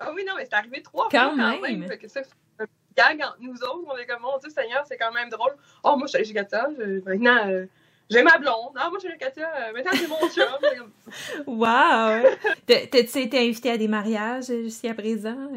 [0.00, 1.80] Ah oui, non, mais c'est arrivé trois quand fois quand même.
[1.80, 1.88] même.
[1.88, 2.22] Fait que ça,
[2.58, 2.64] un
[2.96, 5.52] gag entre nous autres, on est comme, mon Dieu Seigneur, c'est quand même drôle.
[5.84, 7.46] Oh, moi, je suis Katia, je, maintenant...
[7.46, 7.66] Euh,
[8.08, 8.72] j'ai ma blonde.
[8.74, 9.48] Ah, moi, j'ai Katia.
[9.54, 10.44] Euh, maintenant, c'est mon chum.
[11.46, 12.28] wow!
[12.66, 15.48] T'as-tu été invité à des mariages jusqu'à présent?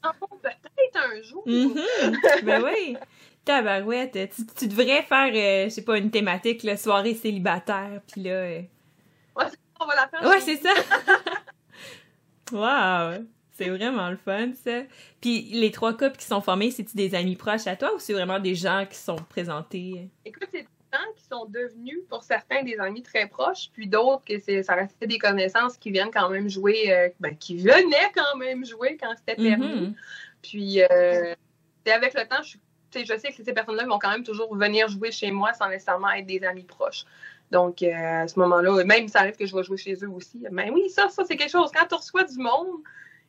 [0.00, 1.42] Ah, peut-être un jour.
[1.46, 2.44] Mm -hmm.
[2.44, 2.96] ben oui.
[3.44, 8.22] Tabarouette, tu, tu devrais faire, euh, je sais pas, une thématique, la soirée célibataire, puis
[8.22, 8.30] là...
[8.30, 8.62] Euh...
[9.36, 9.44] Ouais,
[9.80, 10.28] on va la faire.
[10.28, 10.72] Ouais, c'est ça.
[12.52, 13.24] wow!
[13.56, 14.82] C'est vraiment le fun, ça.
[15.20, 18.12] Puis les trois couples qui sont formés, c'est-tu des amis proches à toi ou c'est
[18.12, 20.08] vraiment des gens qui sont présentés?
[20.24, 20.66] Écoute, c'est
[21.16, 25.06] qui sont devenus pour certains des amis très proches, puis d'autres que c'est, ça restait
[25.06, 29.12] des connaissances qui viennent quand même jouer, euh, ben, qui venaient quand même jouer quand
[29.16, 29.66] c'était permis.
[29.66, 29.94] Mm-hmm.
[30.42, 31.34] Puis euh,
[31.86, 32.56] avec le temps, je,
[33.00, 36.10] je sais que ces personnes-là vont quand même toujours venir jouer chez moi sans nécessairement
[36.12, 37.04] être des amis proches.
[37.50, 40.42] Donc, euh, à ce moment-là, même ça arrive que je vais jouer chez eux aussi.
[40.50, 41.70] Mais oui, ça, ça, c'est quelque chose.
[41.72, 42.80] Quand tu reçois du monde,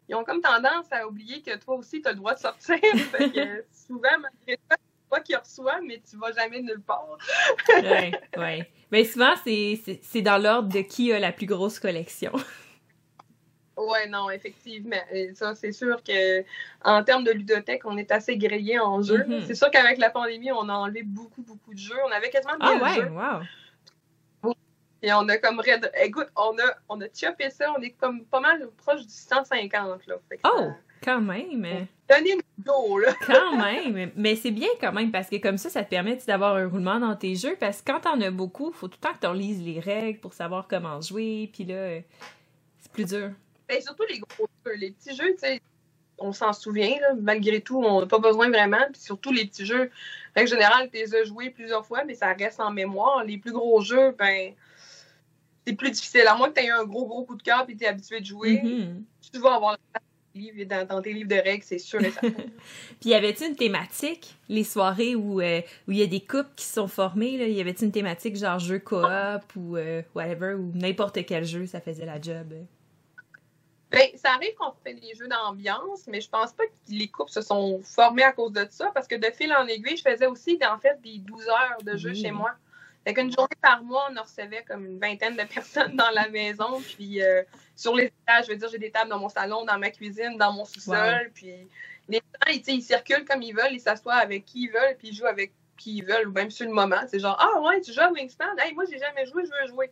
[0.07, 2.77] ils ont comme tendance à oublier que toi aussi, tu as le droit de sortir.
[3.11, 4.77] fait que souvent, malgré ça,
[5.09, 7.17] toi qui reçois, mais tu vas jamais nulle part.
[7.69, 8.63] oui, oui.
[8.91, 12.31] Mais souvent, c'est dans l'ordre de qui a la plus grosse collection.
[13.77, 14.95] Oui, non, effectivement.
[15.33, 16.45] ça, c'est sûr que
[16.83, 19.25] en termes de ludothèque, on est assez grillé en jeu.
[19.25, 19.45] Mm -hmm.
[19.47, 21.99] C'est sûr qu'avec la pandémie, on a enlevé beaucoup, beaucoup de jeux.
[22.07, 23.09] On avait quasiment ah, ouais, jeux.
[23.09, 23.41] wow.
[25.05, 25.61] Et on a comme
[26.01, 30.07] écoute, on a on a chopé ça, on est comme pas mal proche du 150
[30.07, 30.15] là.
[30.17, 30.75] oh, ça...
[31.03, 31.87] quand même.
[32.09, 33.13] Donner une go, là.
[33.27, 34.11] quand même.
[34.15, 36.99] Mais c'est bien quand même parce que comme ça, ça te permet d'avoir un roulement
[36.99, 37.55] dans tes jeux.
[37.59, 40.19] Parce que quand t'en as beaucoup, faut tout le temps que tu lises les règles
[40.19, 41.51] pour savoir comment jouer.
[41.53, 41.99] Puis là,
[42.79, 43.29] c'est plus dur.
[43.69, 44.73] Et surtout les gros jeux.
[44.73, 45.61] Les petits jeux, tu sais,
[46.17, 48.87] on s'en souvient, là, malgré tout, on n'a pas besoin vraiment.
[48.91, 49.91] Puis surtout les petits jeux,
[50.35, 53.23] en général, tu les as joués plusieurs fois, mais ça reste en mémoire.
[53.23, 54.53] Les plus gros jeux, ben,
[55.65, 56.27] c'est plus difficile.
[56.27, 57.87] À moins que tu aies un gros, gros coup de cœur et que tu es
[57.87, 59.03] habitué de jouer, mm -hmm.
[59.31, 59.77] tu vas avoir
[60.65, 62.29] dans, dans, tes livres de règles, c'est sûr et certain.
[62.99, 66.51] Puis y avait-tu une thématique, les soirées où euh, où il y a des couples
[66.55, 69.01] qui sont formés, là, y avait-tu une thématique genre jeu coop
[69.55, 72.53] ou euh, whatever, ou n'importe quel jeu, ça faisait la job?
[73.91, 77.31] Ben, ça arrive qu'on fait des jeux d'ambiance, mais je pense pas que les couples
[77.31, 80.27] se sont formés à cause de ça, parce que de fil en aiguille, je faisais
[80.27, 82.51] aussi en fait des 12 heures de jeu chez moi.
[83.05, 86.81] Fait qu'une journée par mois, on recevait comme une vingtaine de personnes dans la maison.
[86.81, 87.43] Puis euh,
[87.75, 90.37] sur les étages, je veux dire, j'ai des tables dans mon salon, dans ma cuisine,
[90.37, 90.95] dans mon sous-sol.
[90.95, 91.31] Wow.
[91.33, 91.53] Puis
[92.09, 95.09] les gens, ils, ils circulent comme ils veulent, ils s'assoient avec qui ils veulent, puis
[95.09, 97.01] ils jouent avec qui ils veulent, ou même sur le moment.
[97.07, 98.57] C'est genre, ah ouais, tu joues à Wingspan?
[98.57, 99.91] Hey, moi, j'ai jamais joué, je veux jouer.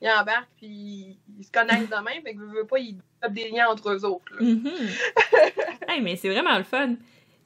[0.00, 3.34] Ils embarquent, puis ils se connaissent de même, fait que veux, veux pas, ils développent
[3.34, 4.32] des liens entre eux autres.
[4.40, 5.88] Mm -hmm.
[5.88, 6.94] hey, mais c'est vraiment le fun.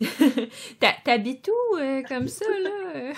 [1.04, 3.14] T'habites où euh, comme ça, là?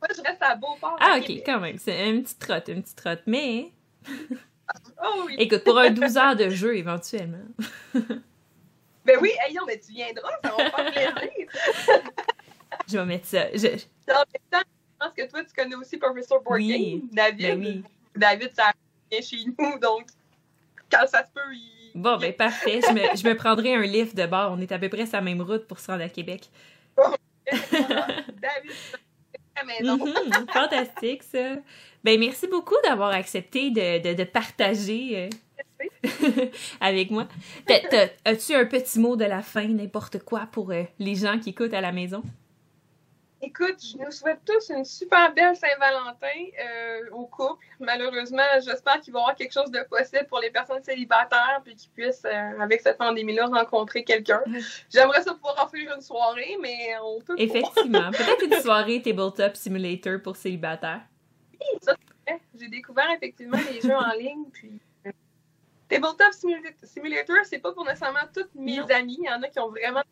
[0.00, 0.96] Moi, je reste à Beauport.
[1.00, 1.42] Ah, ok, Québec.
[1.46, 1.78] quand même.
[1.78, 3.22] C'est une petite trotte, une petite trotte.
[3.26, 3.70] Mais,
[5.02, 5.34] Oh oui.
[5.38, 7.38] écoute, pour un 12 heures de jeu, éventuellement.
[9.02, 12.02] Ben oui, hey, non, mais tu viendras, ça va me faire plaisir.
[12.86, 13.46] Je vais mettre ça.
[13.54, 13.66] Je...
[13.66, 17.00] En même temps, je pense que toi, tu connais aussi Professor Board Oui.
[17.00, 17.40] Game, David.
[17.40, 17.82] Ben oui.
[18.14, 18.72] David, ça
[19.10, 20.06] vient chez nous, donc
[20.92, 21.92] quand ça se peut, il.
[21.94, 22.80] Bon, ben parfait.
[22.86, 24.52] Je me, je me prendrai un lift de bord.
[24.52, 26.50] On est à peu près sur la même route pour se rendre à Québec.
[27.50, 28.72] David,
[29.60, 30.04] à la maison.
[30.06, 31.56] Mhm, fantastique, ça.
[32.04, 35.28] Ben, merci beaucoup d'avoir accepté de, de, de partager
[36.04, 36.08] euh,
[36.80, 37.26] avec moi.
[37.66, 41.38] T'as- t'as- As-tu un petit mot de la fin, n'importe quoi, pour euh, les gens
[41.38, 42.22] qui écoutent à la maison?
[43.42, 46.26] Écoute, je nous souhaite tous une super belle Saint-Valentin
[46.62, 47.64] euh, au couple.
[47.78, 51.74] Malheureusement, j'espère qu'il va y avoir quelque chose de possible pour les personnes célibataires puis
[51.74, 54.42] qu'ils puissent, euh, avec cette pandémie-là, rencontrer quelqu'un.
[54.90, 57.34] J'aimerais ça pouvoir offrir une soirée, mais on peut.
[57.38, 58.10] Effectivement.
[58.12, 61.00] Peut-être une soirée Tabletop Simulator pour célibataires.
[62.58, 65.10] J'ai découvert effectivement les jeux en ligne, puis euh,
[65.88, 69.18] Tabletop Simula- Simulator, c'est pas pour nécessairement toutes mes amies.
[69.18, 70.02] Il y en a qui ont vraiment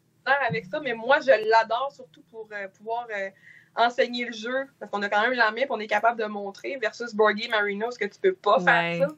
[0.47, 3.31] avec ça, mais moi, je l'adore surtout pour euh, pouvoir euh,
[3.77, 6.77] enseigner le jeu, parce qu'on a quand même la main, on est capable de montrer,
[6.81, 8.65] versus Board Game Arena, ce que tu peux pas Ouais.
[8.99, 9.15] faire ça.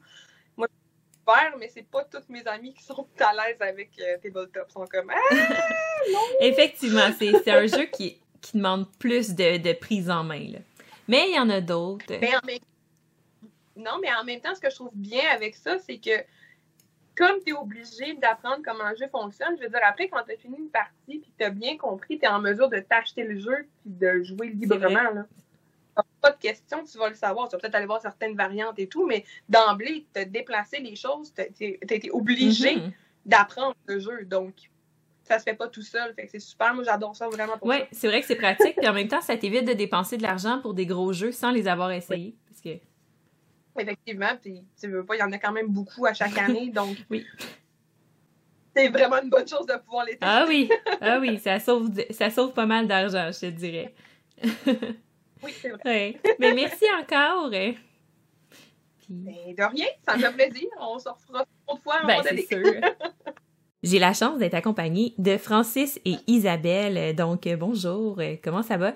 [0.57, 3.91] Moi, je peux faire, mais c'est pas toutes mes amies qui sont à l'aise avec
[3.99, 4.65] euh, Tabletop.
[4.69, 5.35] Ils sont comme Ah!
[6.41, 10.47] Effectivement, c'est un jeu qui, qui demande plus de, de prise en main.
[10.51, 10.59] Là.
[11.07, 12.05] Mais il y en a d'autres.
[13.75, 16.11] Non, mais en même temps, ce que je trouve bien avec ça, c'est que
[17.21, 20.33] comme tu es obligé d'apprendre comment un jeu fonctionne, je veux dire, après, quand tu
[20.33, 22.79] as fini une partie puis que tu as bien compris, tu es en mesure de
[22.79, 25.11] t'acheter le jeu puis de jouer librement.
[25.13, 25.25] Là.
[26.21, 27.47] Pas de question, tu vas le savoir.
[27.49, 31.33] Tu vas peut-être aller voir certaines variantes et tout, mais d'emblée, te déplacer les choses,
[31.33, 31.45] tu as
[31.93, 32.91] été obligé Mhm.
[33.25, 34.25] d'apprendre le jeu.
[34.25, 34.53] Donc,
[35.23, 36.13] ça se fait pas tout seul.
[36.15, 36.73] Fait que c'est super.
[36.73, 39.21] Moi, j'adore ça vraiment pour Oui, c'est vrai que c'est pratique, puis en même temps,
[39.21, 42.35] ça t'évite de dépenser de l'argent pour des gros jeux sans les avoir essayés.
[42.47, 42.69] Parce que
[43.79, 46.69] Effectivement, puis tu veux pas, il y en a quand même beaucoup à chaque année,
[46.73, 47.25] donc Oui.
[48.75, 50.25] c'est vraiment une bonne chose de pouvoir les tester.
[50.27, 50.69] Ah oui,
[51.01, 53.93] ah oui, ça sauve, ça sauve pas mal d'argent, je te dirais.
[55.43, 55.79] Oui, c'est vrai.
[55.85, 56.19] Ouais.
[56.39, 57.49] Mais merci encore.
[57.53, 57.73] hein.
[58.99, 60.69] Puis- Mais de rien, ça me fait plaisir.
[60.79, 62.71] On se refera une fois à un Ben, moment c'est donné.
[62.79, 62.81] sûr.
[63.83, 67.15] J'ai la chance d'être accompagnée de Francis et Isabelle.
[67.15, 68.21] Donc, bonjour.
[68.43, 68.93] Comment ça va?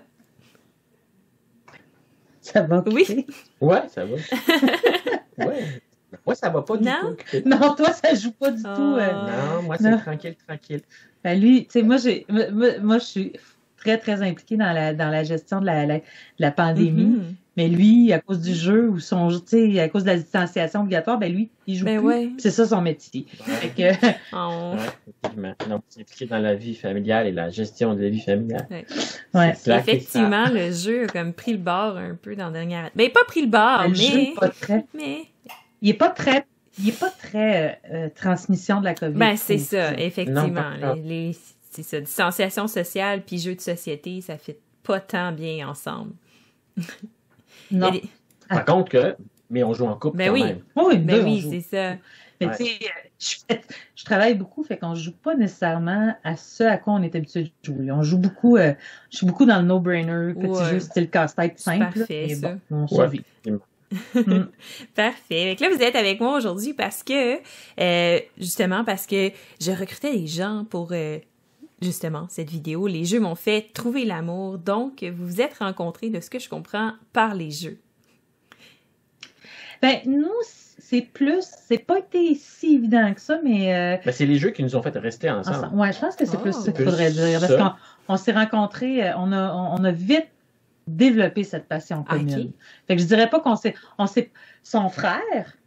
[2.45, 3.25] Ça va Oui.
[3.59, 4.15] Ouais, ça va.
[5.47, 5.81] ouais.
[6.25, 7.15] Moi, ça va pas du Non?
[7.31, 7.37] tout.
[7.45, 8.75] Non, toi, ça joue pas du Oh.
[8.75, 8.95] tout.
[8.97, 9.11] euh.
[9.11, 10.81] Non, moi, c'est tranquille, tranquille.
[11.23, 12.43] Ben, lui, tu sais, moi, j'ai, moi,
[12.81, 13.33] moi- je suis
[13.77, 16.03] très, très impliquée dans la, dans la gestion de la, la, de
[16.39, 17.05] la pandémie.
[17.05, 17.35] Mhm.
[17.57, 19.37] Mais lui, à cause du jeu ou son, tu
[19.73, 22.05] sais, à cause de la distanciation obligatoire, ben lui, il joue Ben plus.
[22.07, 22.29] ouais.
[22.37, 23.25] C'est ça son métier.
[23.29, 25.53] Fait que, On- Ouais, effectivement.
[25.69, 28.67] Donc, c'est impliqué dans la vie familiale et la gestion de la vie familiale.
[29.33, 29.53] ouais.
[29.67, 32.89] Effectivement, le jeu a comme pris le bord un peu dans la dernière.
[32.95, 34.23] Ben, pas pris le bord, Ben, le jeu mais.
[34.31, 35.17] est pas très, Mais.
[35.81, 36.45] il est pas très,
[36.77, 39.17] il est pas très euh, transmission de la COVID.
[39.17, 40.71] Ben, c'est ça, effectivement.
[40.81, 41.37] Non, les, les-
[41.71, 42.01] c'est ça.
[42.01, 46.11] Distanciation sociale puis jeu de société, ça fait pas tant bien ensemble.
[47.77, 47.91] Non.
[48.49, 49.15] Par contre, que,
[49.49, 50.43] mais on joue en couple Ben quand oui.
[50.43, 50.59] même.
[50.75, 51.95] Oui, Ben deux, on oui, c'est ça.
[52.41, 52.57] Mais Ouais.
[52.57, 52.79] tu sais,
[53.51, 53.55] euh,
[53.95, 57.43] je, travaille beaucoup, fait qu'on joue pas nécessairement à ce à quoi on est habitué
[57.43, 57.91] de jouer.
[57.91, 58.73] On joue beaucoup, euh,
[59.09, 60.69] je suis beaucoup dans le no-brainer, petit Ouais.
[60.71, 61.97] jeu style casse-tête C'est simple.
[61.99, 62.49] parfait, et ça.
[62.49, 62.87] bon, on Ouais.
[62.87, 63.23] survit.
[64.15, 64.47] Mm.
[64.95, 65.15] Parfait.
[65.29, 67.37] Fait que là, vous êtes avec moi aujourd'hui parce que,
[67.79, 69.29] euh, justement, parce que
[69.61, 71.19] je recrutais des gens pour, euh,
[71.81, 72.87] justement, cette vidéo.
[72.87, 74.57] Les jeux m'ont fait trouver l'amour.
[74.57, 77.79] Donc, vous vous êtes rencontrés, de ce que je comprends, par les jeux.
[79.81, 84.25] Ben, nous, c'est plus, c'est pas été si évident que ça, mais euh, Ben, c'est
[84.25, 85.57] les jeux qui nous ont fait rester ensemble.
[85.57, 86.41] ensemble- ouais, je pense que c'est Oh.
[86.41, 87.39] plus ça qu'il faudrait dire.
[87.39, 87.71] Parce qu'on
[88.13, 90.27] on s'est rencontrés, euh, on a, on, on a vite
[90.87, 92.51] développé cette passion Ah, commune.
[92.87, 94.31] Fait que je dirais pas qu'on s'est, on s'est,
[94.63, 95.57] son frère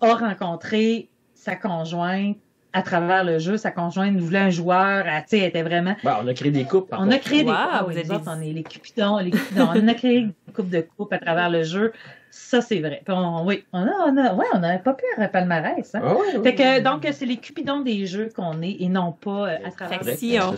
[0.00, 2.36] a rencontré sa conjointe
[2.72, 3.56] à travers le jeu.
[3.56, 6.50] Sa conjointe voulait un joueur, elle, tu sais, elle était vraiment, Ben, on a créé
[6.50, 6.90] des couples.
[6.90, 7.56] par on a créé des Wow,
[7.88, 9.68] oui, vous autres, des- on est les cupidons, les cupidons.
[9.74, 11.92] on a créé une coupe de coupe à travers le jeu.
[12.30, 13.02] Ça, c'est vrai.
[13.04, 16.00] Puis on, oui, on a, on a, ouais, on a pas pire palmarès, hein.
[16.04, 19.56] Ah Fait que, donc, c'est les cupidons des jeux qu'on est et non pas euh,
[19.64, 20.54] à travers Fait que si on-.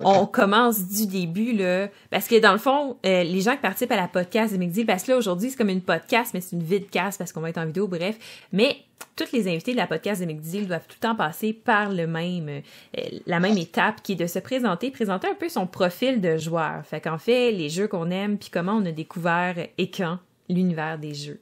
[0.00, 1.88] On commence du début, là.
[2.10, 4.86] Parce que dans le fond, euh, les gens qui participent à la podcast de McDeal,
[4.86, 7.50] parce que là, aujourd'hui, c'est comme une podcast, mais c'est une vidcast parce qu'on va
[7.50, 8.16] être en vidéo, bref.
[8.52, 8.76] Mais
[9.16, 12.06] tous les invités de la podcast de McDeal doivent tout le temps passer par le
[12.06, 16.20] même, euh, la même étape qui est de se présenter, présenter un peu son profil
[16.20, 16.84] de joueur.
[16.84, 20.98] Fait qu'en fait, les jeux qu'on aime, puis comment on a découvert et quand l'univers
[20.98, 21.40] des jeux.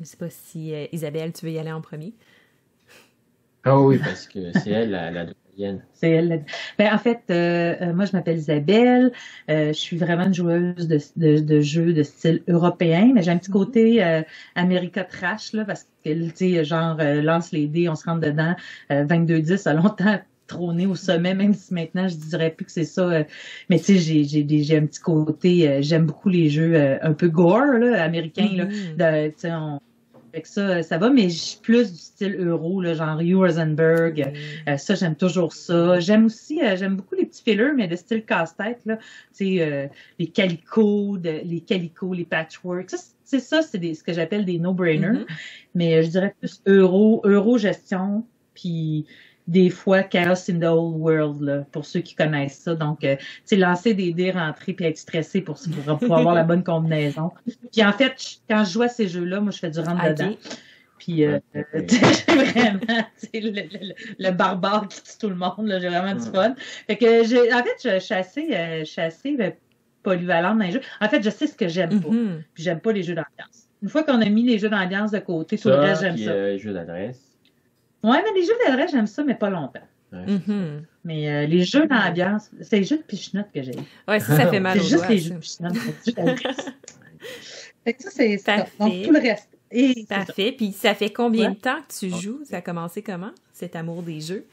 [0.00, 2.14] Je sais pas si, euh, Isabelle, tu veux y aller en premier.
[3.64, 5.26] Ah oui, parce que c'est elle la, la.
[5.92, 6.44] C'est elle.
[6.78, 9.12] Ben, en fait, euh, euh, moi, je m'appelle Isabelle.
[9.50, 13.30] Euh, je suis vraiment une joueuse de, de, de jeux de style européen, mais j'ai
[13.32, 14.22] un petit côté euh,
[14.54, 18.20] America Trash, là, parce que, tu sais, genre, euh, lance les dés, on se rentre
[18.20, 18.54] dedans.
[18.90, 22.84] Euh, 22-10 a longtemps trôné au sommet, même si maintenant, je dirais plus que c'est
[22.84, 23.02] ça.
[23.08, 23.24] euh,
[23.70, 26.74] mais tu sais, j'ai, j'ai, des- j'ai un petit côté, euh, j'aime beaucoup les jeux
[26.74, 28.64] euh, un peu gore, là, américains, là.
[28.66, 28.96] Mhm.
[28.98, 29.80] De, tu sais, on-
[30.34, 34.32] avec ça, ça va, mais je suis plus du style euro, là, genre Hugh Rosenberg.
[34.66, 36.00] Euh, ça, j'aime toujours ça.
[36.00, 38.96] J'aime aussi, euh, j'aime beaucoup les petits fillers, mais de style casse-tête, là.
[38.96, 39.02] Tu
[39.32, 39.86] sais, euh,
[40.18, 42.88] les calicots, de- les calicots, les patchwork.
[42.88, 45.10] Ça, c'est ça, c'est des- ce que j'appelle des no-brainers.
[45.20, 45.26] Mhm.
[45.74, 48.24] Mais euh, je dirais plus euro, euro-gestion,
[48.54, 49.04] puis
[49.48, 52.74] des fois Chaos in the Old World, là, pour ceux qui connaissent ça.
[52.74, 56.34] Donc, euh, tu sais, lancer des dés, rentrer, puis être stressé pour, pour, pour avoir
[56.34, 57.30] la bonne combinaison.
[57.72, 58.14] Puis en fait,
[58.48, 60.36] quand je joue à ces jeux-là, moi, je fais du rentre-dedans.
[60.98, 61.40] Puis euh,
[62.28, 62.80] vraiment,
[63.34, 66.54] le, le- le barbare qui tue tout le monde, j'ai vraiment du fun.
[66.86, 69.50] Fait que j'ai, en fait, je, suis assez, euh, je suis assez euh,
[70.04, 70.80] polyvalente dans les jeux.
[71.00, 72.08] En fait, je sais ce que j'aime pas.
[72.08, 72.42] Mhm.
[72.54, 73.68] Puis j'aime pas les jeux d'ambiance.
[73.82, 76.30] Une fois qu'on a mis les jeux d'ambiance de côté, tout le reste, j'aime ça.
[76.30, 77.31] euh, les jeux d'adresse.
[78.02, 79.80] Ouais, mais les jeux d'adresse, j'aime ça, mais pas longtemps.
[80.12, 80.84] Mhm.
[81.04, 83.72] Mais euh, les jeux d'ambiance, c'est les jeux de pichenotte que j'ai.
[84.06, 85.08] Ouais, ça, ça fait mal C'est juste doigts.
[85.08, 86.56] les jeux de d'adresse.
[87.84, 88.56] fait que ça, c'est ça.
[88.56, 88.72] Parfait.
[88.78, 89.48] Donc, tout le reste.
[89.70, 90.16] Et ça.
[90.16, 90.52] Parfait.
[90.52, 91.54] Puis ça fait combien Ouais.
[91.54, 92.40] de temps que tu joues?
[92.44, 94.44] Ça a commencé comment, cet amour des jeux?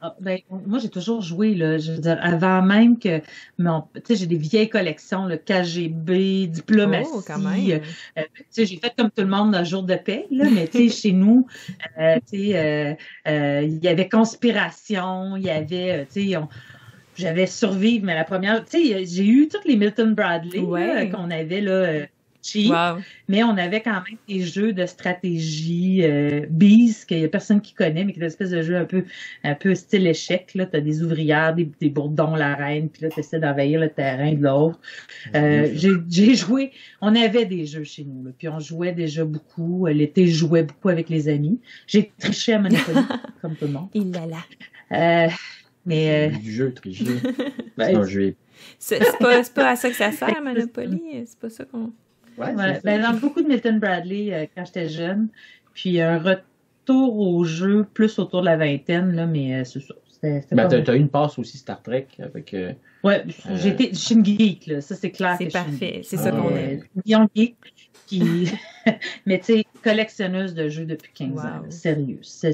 [0.00, 3.20] Ah, ben, moi, j'ai toujours joué, là, je veux dire, avant même que
[3.58, 7.10] mon, tu sais, j'ai des vieilles collections, le KGB, diplomatie.
[7.14, 7.68] Oh, quand même.
[8.16, 10.68] euh, tu sais, j'ai fait comme tout le monde un jour de paix, là, mais
[10.68, 11.46] tu sais, chez nous,
[11.98, 12.94] euh, tu sais, euh,
[13.26, 16.48] euh, il y avait conspiration, il y avait, euh, tu sais, on-
[17.14, 21.08] j'avais survivre, mais la première, tu sais, j'ai eu toutes les Milton Bradley Ouais.
[21.10, 22.06] qu'on avait là, euh,
[22.52, 23.02] cheap, Wow.
[23.28, 27.60] mais on avait quand même des jeux de stratégie euh, Bees, qu'il y a personne
[27.60, 29.04] qui connaît, mais qui est une espèce de jeu un peu,
[29.44, 30.54] un peu style échec.
[30.54, 34.32] Là, t'as des ouvrières, des, des bourdons, la reine, puis là, t'essaies d'envahir le terrain
[34.32, 34.80] de l'autre.
[35.34, 39.24] Euh, j'ai, j'ai joué, on avait des jeux chez nous, là, puis on jouait déjà
[39.24, 39.86] beaucoup.
[39.86, 41.60] L'été, je jouais beaucoup avec les amis.
[41.86, 42.98] J'ai triché à Monopoly,
[43.42, 43.88] comme tout le monde.
[43.94, 45.26] Il là là.
[45.26, 45.30] Euh,
[45.86, 47.04] mais euh, Du jeu, tricher.
[47.76, 48.34] ben, C'est un jeu.
[48.78, 51.24] C'est c'est pas, c'est pas à ça que ça sert, Monopoly.
[51.26, 51.92] C'est pas ça qu'on.
[52.38, 55.28] Ouais, c'est Ben, beaucoup de Milton Bradley euh, quand j'étais jeune.
[55.74, 59.94] Puis un retour au jeu plus autour de la vingtaine, là, mais euh, c'est ça.
[60.20, 62.52] Ben, t'as, eu une passe aussi Star Trek avec.
[62.52, 62.72] euh,
[63.04, 64.80] Ouais, Euh, j'étais, je suis une geek, là.
[64.80, 65.36] Ça, c'est clair.
[65.38, 66.00] C'est parfait.
[66.02, 66.72] C'est ça Ah, qu'on ouais.
[66.74, 66.82] aime.
[67.06, 67.54] Young geek.
[68.08, 68.50] Puis,
[69.26, 71.42] mais tu sais, collectionneuse de jeux depuis 15 ans.
[71.62, 71.70] Wow.
[71.70, 72.18] Sérieux.
[72.22, 72.52] C'est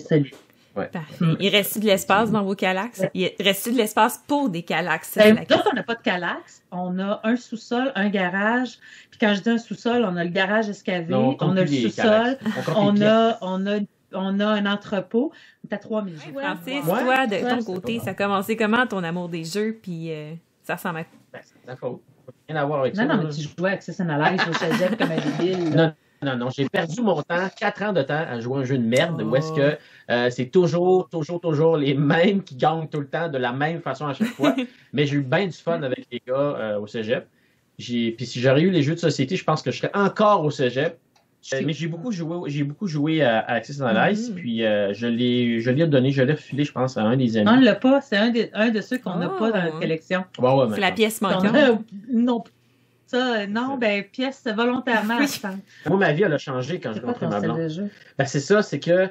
[0.75, 1.25] Parfait.
[1.41, 3.03] Il reste de l'espace dans vos calax?
[3.15, 5.17] Il reste de l'espace pour des calax?
[5.17, 6.63] Ben, la on n'a pas de calax.
[6.73, 8.79] On a un sous-sol, un garage.
[9.11, 11.67] Puis quand je dis un sous-sol, on a le garage escavé, non, on a le
[11.69, 12.37] sous-sol.
[12.77, 13.79] On a, on a,
[14.13, 15.33] on a un entrepôt.
[15.69, 16.33] T'as 3000 jeux.
[16.33, 17.03] Francis, Ouais.
[17.03, 19.79] toi, de Ouais, ton côté, ça a commencé comment ton amour des jeux?
[19.81, 20.35] Puis euh,
[20.65, 21.05] ça ressemble à.
[21.33, 22.01] Ben, c'est de la faute.
[22.49, 23.07] Rien à voir avec Non, ça.
[23.09, 23.31] non, mais là.
[23.31, 25.75] tu jouais avec Access Analyze au cégep comme un débile.
[25.75, 25.87] là.
[25.87, 28.65] Non, non, non, j'ai perdu mon temps, 4 ans de temps à jouer à un
[28.65, 29.57] jeu de merde où est-ce Oh.
[29.57, 29.79] que
[30.11, 33.81] euh, c'est toujours, toujours, toujours les mêmes qui gagnent tout le temps de la même
[33.81, 34.55] façon à chaque fois.
[34.93, 37.27] Mais j'ai eu bien du fun avec les gars euh, au cégep.
[37.77, 40.51] Puis si j'aurais eu les jeux de société, je pense que je serais encore au
[40.51, 40.99] cégep.
[41.53, 44.35] Euh, mais j'ai beaucoup joué, j'ai beaucoup joué à, à Access Analyze, Mhm.
[44.37, 47.37] puis euh, je l'ai, je l'ai donné, je l'ai refilé, je pense, à un des
[47.37, 47.45] amis.
[47.45, 48.01] Non, on l'a pas.
[48.01, 49.39] C'est un, des- un de ceux qu'on n'a Oh.
[49.39, 50.25] pas dans notre collection.
[50.39, 51.55] Ouais, C'est la pièce manquante.
[51.55, 51.79] a-
[52.11, 52.43] non,
[53.15, 55.19] ça, euh, non, ben, pièce volontairement.
[55.19, 55.41] Oui.
[55.87, 57.91] Moi, ma vie, elle a changé quand j'ai rencontré ma blonde.
[58.19, 59.09] Ben, c'est ça, c'est que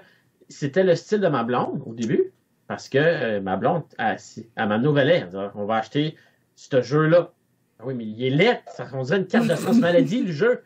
[0.50, 2.32] c'était le style de ma blonde au début,
[2.68, 4.18] parce que euh, ma blonde, elle,
[4.56, 6.16] elle m'a nouvellé, elle dit on va acheter
[6.56, 7.32] ce jeu-là.
[7.80, 10.32] Ah oui, mais il est laid, ça on dirait une carte de sens maladie, le
[10.32, 10.62] jeu.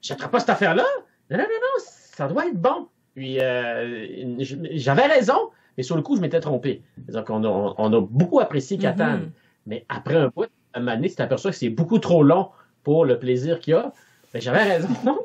[0.00, 0.84] J'achèterai pas cette affaire-là.
[1.30, 2.88] Non, non, non, non, ça doit être bon.
[3.14, 4.36] Puis euh,
[4.72, 6.82] j'avais raison, mais sur le coup, je m'étais trompé.
[7.04, 9.30] C'est-à-dire qu'on a, on a beaucoup apprécié Catan, Mhm.
[9.66, 12.50] mais après un bout, à un moment donné, tu t'aperçois que c'est beaucoup trop long
[12.84, 13.92] pour le plaisir qu'il y a.
[14.32, 14.88] Ben, j'avais raison,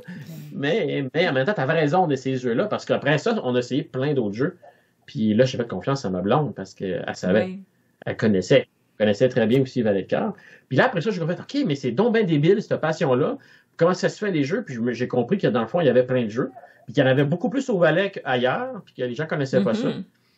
[0.54, 3.56] mais, mais en même temps, tu avais raison de ces jeux-là, parce qu'après ça, on
[3.56, 4.58] a essayé plein d'autres jeux.
[5.06, 7.60] Puis là, j'ai fait confiance à ma blonde, parce qu'elle savait,
[8.06, 8.68] elle connaissait.
[8.98, 10.34] Elle connaissait très bien aussi Valet de cœur.
[10.70, 13.38] Puis là, après ça, j'ai fait, OK, mais c'est donc bien débile, cette passion-là.
[13.76, 14.63] Comment ça se fait, les jeux?
[14.63, 16.52] Puis je j'ai compris que dans le fond, il y avait plein de jeux.
[16.86, 19.63] Puis qu'il y en avait beaucoup plus au Valais qu'ailleurs, puis que les gens connaissaient
[19.63, 19.88] pas ça.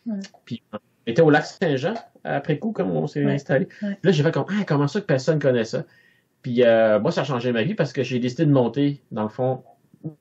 [0.06, 0.20] Mhm.
[0.44, 3.34] Puis on était au lac Saint-Jean, après coup, comme on s'est Ouais.
[3.34, 3.66] installé.
[3.82, 3.90] Ouais.
[3.90, 5.84] Puis là, j'ai fait comme, ah, comment ça que personne connaît ça?
[6.46, 9.24] Puis euh, moi, ça a changé ma vie parce que j'ai décidé de monter, dans
[9.24, 9.64] le fond,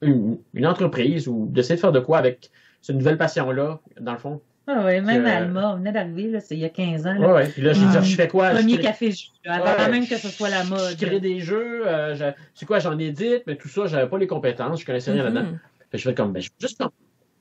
[0.01, 2.49] une, une entreprise ou d'essayer de faire de quoi avec
[2.81, 4.41] cette nouvelle passion-là, dans le fond.
[4.65, 7.13] Ah ouais, même Alma, on venait d'arriver, là, c'est il y a 15 ans.
[7.13, 7.27] Là.
[7.27, 7.47] Ouais, ouais.
[7.49, 8.49] Puis là, j'ai dit, je fais quoi?
[8.49, 10.95] Je Premier crée- café jus, avant Ouais, même que ce soit la mode.
[10.99, 14.17] Je crée des jeux, euh, je- c'est quoi, j'en édite, mais tout ça, j'avais pas
[14.17, 15.33] les compétences, je connaissais rien Mhm.
[15.35, 15.51] là-dedans.
[15.93, 16.83] Je fais comme, ben, je veux juste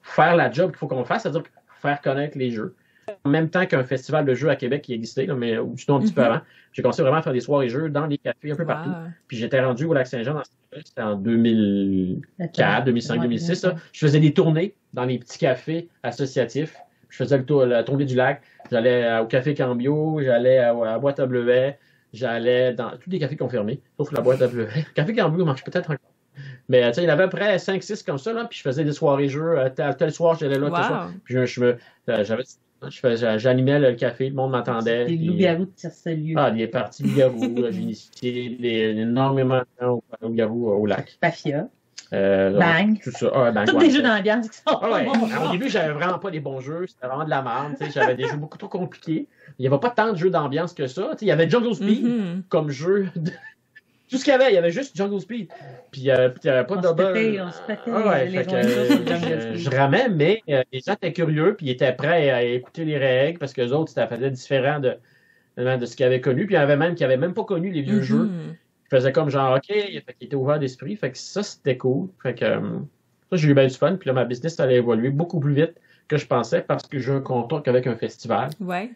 [0.03, 1.45] faire la job qu'il faut qu'on fasse, c'est-à-dire
[1.80, 2.76] faire connaître les jeux.
[3.25, 6.01] En même temps qu'un festival de jeux à Québec qui existait, là, mais sinon un
[6.01, 6.27] petit peu Mhm.
[6.27, 6.41] avant.
[6.73, 8.91] J'ai commencé vraiment à faire des soirées jeux dans les cafés un peu partout.
[9.29, 10.43] Puis j'étais rendu au Lac-Saint-Jean
[10.85, 13.63] c'était en 2004, 2005, Ouais, 2006.
[13.65, 13.71] ouais.
[13.71, 13.77] là.
[13.93, 16.77] Je faisais des tournées dans les petits cafés associatifs.
[17.11, 18.43] Je faisais le tour, la tournée du lac.
[18.73, 21.79] J'allais euh, au Café Cambio, j'allais à, à la boîte à bleuet,
[22.13, 24.67] j'allais dans tous les cafés fermé, sauf la boîte à bleuet.
[24.75, 26.11] Le Café Cambio marche peut-être encore.
[26.69, 28.59] Mais euh, tu sais, il y avait à peu près 5-6 comme ça, là, puis
[28.59, 29.57] je faisais des soirées jeux.
[29.59, 31.07] euh, tel, tel soir, j'allais là, tel soir.
[31.07, 31.13] Wow.
[31.25, 31.77] Puis je, me,
[32.09, 32.43] euh, j'avais,
[32.91, 35.07] j'animais le café, le monde m'entendait.
[35.07, 36.35] Des puis- loups-garous de tire-salieu.
[36.39, 40.87] ah, des parties de garou, là, j'ai initié énormément de temps au, au euh, au
[40.87, 41.18] lac.
[41.22, 41.68] Mafia.
[42.12, 43.01] Euh, Bang.
[43.03, 43.30] Tout ça.
[43.35, 43.87] Ah, bang, Tous ouais.
[43.89, 45.05] des jeux d'ambiance qui sont Ah ouais.
[45.05, 45.12] bons.
[45.49, 46.87] Au début, j'avais vraiment pas des bons jeux.
[46.87, 47.74] C'était vraiment de la merde.
[47.93, 49.26] J'avais des jeux beaucoup trop compliqués.
[49.59, 51.12] Il n'y avait pas tant de jeux d'ambiance que ça.
[51.22, 52.43] Il y avait Jungle Speed Mhm.
[52.49, 53.09] comme jeu.
[53.16, 53.32] de-
[54.15, 55.49] Tout ce qu'il y avait, il y avait juste Jungle Speed.
[55.91, 57.12] Puis, euh, puis il n'y avait pas On de double.
[57.12, 60.79] pétait, on se pétait Ah ouais, les fait que, je, je ramais, mais euh, les
[60.79, 63.91] gens étaient curieux, puis ils étaient prêts à écouter les règles parce que les autres,
[63.91, 64.97] ça faisait différent de,
[65.57, 66.47] de ce qu'ils avaient connu.
[66.47, 68.03] Puis il y en avait même qui n'avaient même pas connu les vieux Mhm.
[68.03, 68.31] jeux.
[68.91, 70.95] Je faisais comme genre, OK, fait qu'il était ouvert d'esprit.
[70.95, 72.09] Fait que ça, c'était cool.
[72.23, 72.61] Fait que euh,
[73.31, 73.97] ça, j'ai eu bien du fun.
[73.97, 75.75] Puis là, ma business allait évoluer beaucoup plus vite
[76.07, 78.51] que je pensais parce que j'ai un contact avec un festival.
[78.61, 78.91] Ouais.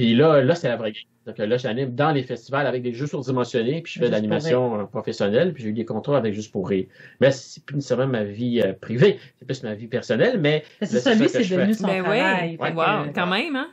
[0.00, 1.02] Puis là, là c'est la vraie game.
[1.26, 4.80] Donc là, j'anime dans les festivals avec des jeux surdimensionnés, puis je fais de l'animation
[4.80, 6.86] euh, professionnelle, puis j'ai eu des contrats avec Juste pour rire.
[7.20, 10.86] Mais c'est plus nécessairement ma vie euh, privée, c'est plus ma vie personnelle, mais C'est
[11.00, 11.74] ça, c'est ça devenu fais.
[11.74, 12.56] son Ben travail.
[12.58, 12.72] ouais.
[12.72, 13.68] Wow, que, quand même, hein?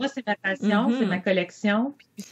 [0.00, 0.96] Moi, c'est ma passion, Mhm.
[0.98, 2.24] c'est ma collection, puis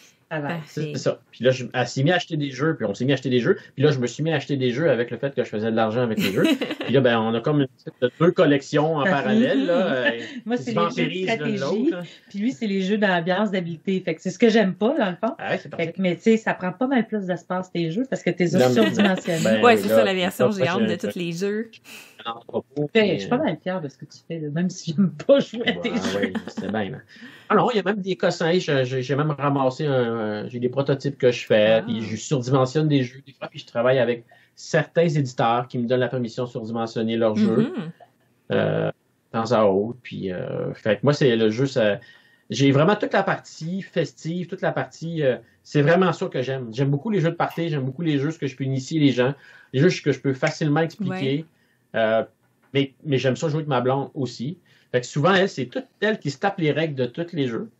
[0.66, 1.20] c'est ça.
[1.32, 3.14] Puis là, je, elle s'est mis à acheter des jeux, puis on s'est mis à
[3.14, 5.16] acheter des jeux, puis là, je me suis mis à acheter des jeux avec le
[5.16, 6.44] fait que je faisais de l'argent avec les jeux.
[6.84, 7.68] Puis là, ben, on a comme une
[8.20, 9.86] deux collections en parallèle, là.
[9.92, 10.10] euh,
[10.44, 11.94] Moi, c'est les jeux de stratégie,
[12.28, 14.00] puis lui, c'est les jeux d'ambiance, d'habileté.
[14.04, 15.34] Fait que c'est ce que j'aime pas, dans le fond.
[15.38, 18.22] Ah Fait que, mais tu sais, ça prend pas mal plus d'espace tes jeux parce
[18.22, 19.42] que t'es surdimensionnés.
[19.42, 21.70] Ben, ouais, c'est ça la version géante de tous les jeux.
[22.94, 25.66] Je suis pas mal fière de ce que tu fais, même si j'aime pas jouer
[25.68, 26.18] à tes Ouais, jeux.
[26.18, 27.00] ouais, c'est bien.
[27.48, 28.52] Ah non, il y a même des cossins.
[28.52, 30.48] je- je- J'ai même ramassé un.
[30.48, 31.82] J'ai des prototypes que je fais, Ah.
[31.82, 35.86] puis je surdimensionne des jeux des fois, puis je travaille avec certains éditeurs qui me
[35.86, 37.90] donnent la permission de surdimensionner leurs jeux Mhm.
[38.52, 38.92] euh, de
[39.32, 39.98] temps à autre.
[40.02, 41.98] Puis, euh, fait que moi, c'est le jeu, ça.
[42.50, 45.22] J'ai vraiment toute la partie festive, toute la partie.
[45.22, 46.68] euh, c'est vraiment ça que j'aime.
[46.72, 49.12] J'aime beaucoup les jeux de party, j'aime beaucoup les jeux que je peux initier les
[49.12, 49.34] gens,
[49.72, 51.44] les jeux que je peux facilement expliquer.
[51.94, 52.24] Euh,
[52.72, 54.58] mais mais j'aime ça jouer avec ma blonde aussi.
[54.92, 57.48] Fait que souvent, elle, c'est toute elle qui se tape les règles de tous les
[57.48, 57.70] jeux.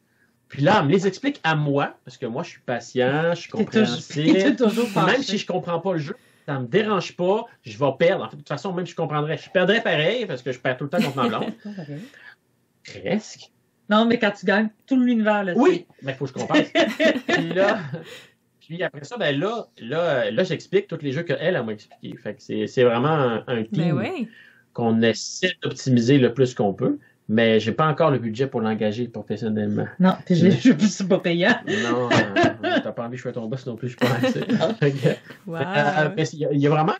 [0.48, 3.42] Puis là, elle me les explique à moi, parce que moi, je suis patient, je
[3.42, 4.56] suis compréhensif.
[4.56, 8.24] toujours même si je comprends pas le jeu, ça me dérange pas, je vais perdre.
[8.24, 10.58] En fait, de toute façon, même si je comprendrais, je perdrais pareil, parce que je
[10.58, 11.52] perds tout le temps contre ma blonde.
[12.84, 13.50] Presque.
[13.88, 16.64] Non, mais quand tu gagnes tout l'univers, là, Oui, mais il faut que je comprenne.
[17.28, 17.78] puis là,
[18.70, 22.16] puis après ça, ben là, là, là j'explique tous les jeux qu'elle, elle m'a expliqué.
[22.16, 24.26] Fait que c'est c'est vraiment un, un Ben team
[24.72, 26.98] qu'on essaie d'optimiser le plus qu'on peut,
[27.28, 29.86] mais j'ai pas encore le budget pour l'engager professionnellement.
[29.98, 31.56] Non, puis je, je, c'est pas payant.
[31.66, 34.08] Non, euh, t'as pas envie que je sois ton boss non plus, je pense.
[34.80, 35.08] Que,
[35.46, 35.56] Wow.
[35.56, 36.94] euh, mais il y, a- il y a vraiment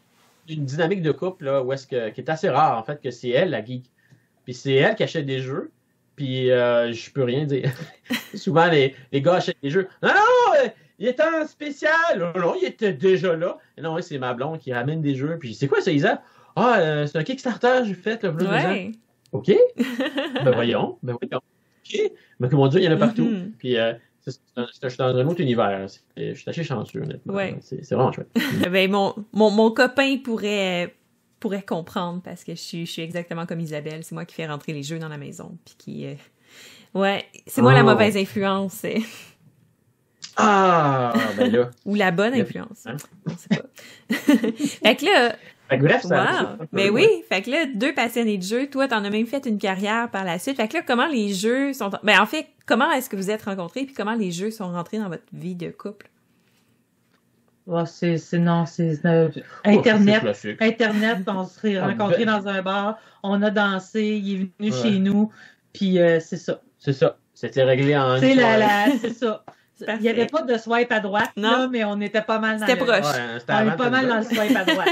[0.49, 3.13] une dynamique de couple là, où est-ce que, qui est assez rare, en fait, que
[3.13, 3.85] c'est elle la geek.
[4.45, 5.71] Puis c'est elle qui achète des jeux,
[6.17, 7.71] puis euh, je peux rien dire.
[8.35, 9.87] Souvent, les, les gars achètent des jeux.
[10.03, 10.40] Non, non, euh,
[11.01, 12.33] il est en spécial.
[12.37, 13.59] Non, il était déjà là.
[13.77, 15.37] Et non, c'est ma blonde qui ramène des jeux.
[15.41, 16.23] Puis c'est quoi ça, Isa?
[16.55, 18.93] Ah, euh, c'est un Kickstarter, j'ai fait, le Ouais.
[19.33, 19.51] OK.
[20.45, 20.99] ben voyons.
[21.03, 21.39] Ben voyons.
[21.85, 22.13] OK.
[22.39, 23.25] Mais comment dire, il y en a partout.
[23.25, 23.53] Mhm.
[23.59, 23.95] Puis euh,
[24.27, 24.33] je
[24.89, 25.89] suis dans un autre univers.
[25.89, 27.35] C'est- Je suis assez chanceux, honnêtement.
[27.35, 27.57] Ouais.
[27.63, 28.29] C'est vraiment chouette.
[28.71, 30.95] Ben, mon, mon, mon copain pourrait,
[31.39, 34.03] pourrait comprendre parce que je suis, je suis exactement comme Isabelle.
[34.05, 35.57] C'est moi qui fais rentrer les jeux dans la maison.
[35.65, 36.07] Puis qui.
[36.07, 36.15] euh,
[36.93, 37.85] Ouais, c'est moi la Oh.
[37.85, 38.85] mauvaise influence.
[40.37, 41.71] Ah, ben là.
[41.85, 42.87] Ou la bonne influence.
[42.87, 42.97] Hein?
[43.27, 44.17] On sait pas.
[44.17, 45.35] fait que là,
[45.69, 46.57] Fait que bref, ça.
[46.59, 46.67] wow.
[46.73, 48.69] Mais oui, fait que là, deux passionnés de jeu.
[48.69, 50.57] Toi, t'en as même fait une carrière par la suite.
[50.57, 51.91] Fait que là, comment les jeux sont.
[52.03, 54.99] Ben, en fait, comment est-ce que vous êtes rencontrés puis comment les jeux sont rentrés
[54.99, 56.09] dans votre vie de couple?
[57.67, 60.23] Ouais, c'est, c'est, non, c'est, euh, Oh, Internet.
[60.61, 64.73] Internet, on s'est Ah, rencontrés ben- dans un bar, on a dansé, il est venu
[64.73, 64.83] Ouais.
[64.83, 65.31] chez nous,
[65.73, 66.63] puis euh, c'est ça.
[66.79, 67.19] C'est ça.
[67.35, 68.19] C'était réglé en.
[68.19, 69.45] C'est la, la, c'est ça.
[69.87, 70.01] Parfait.
[70.01, 71.51] Il n'y avait pas de swipe à droite, Non.
[71.51, 72.85] là, mais on était pas mal dans C'était le...
[72.87, 73.05] proche.
[73.15, 74.89] Ouais, c'était On est pas mal dans le swipe à droite.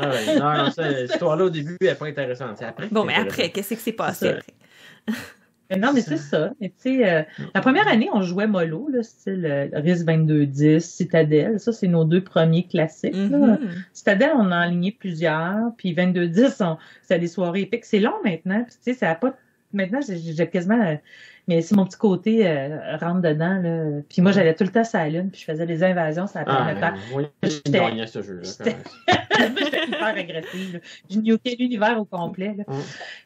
[0.00, 2.56] Ah ouais, Non, non, ça, cette histoire-là, au début, elle n'est pas intéressante.
[2.58, 2.88] C'est après.
[2.90, 4.28] Bon, mais après, qu'est-ce qui s'est passé?
[4.28, 4.52] après?
[5.70, 6.50] Mais non, mais c'est ça.
[6.60, 7.22] Mais tu sais, euh,
[7.54, 11.58] la première année, on jouait mollo, là, style euh, RIS 2210, Citadel.
[11.60, 13.14] Ça, c'est nos deux premiers classiques.
[13.14, 13.38] là.
[13.38, 13.58] Mhm.
[13.94, 15.70] Citadel, on a aligné plusieurs.
[15.78, 16.76] Puis 2210, on...
[17.02, 17.86] c'est des soirées épiques.
[17.86, 18.64] C'est long maintenant.
[18.64, 19.34] Puis tu sais, ça a pas...
[19.72, 20.98] Maintenant, j'ai j'ai quasiment...
[21.48, 24.00] Mais si mon petit côté euh, rentre dedans, là.
[24.08, 26.38] Puis moi, j'allais tout le temps sur la Lune, puis je faisais des invasions sur
[26.38, 26.94] la Ah, planète Terre.
[27.14, 28.42] oui, je J'étais- ce jeu-là.
[28.44, 28.76] j'étais-
[29.64, 30.80] J'étais hyper agressive.
[31.10, 32.54] nukais l'univers au complet.
[32.58, 32.64] là.
[32.68, 32.80] Mm.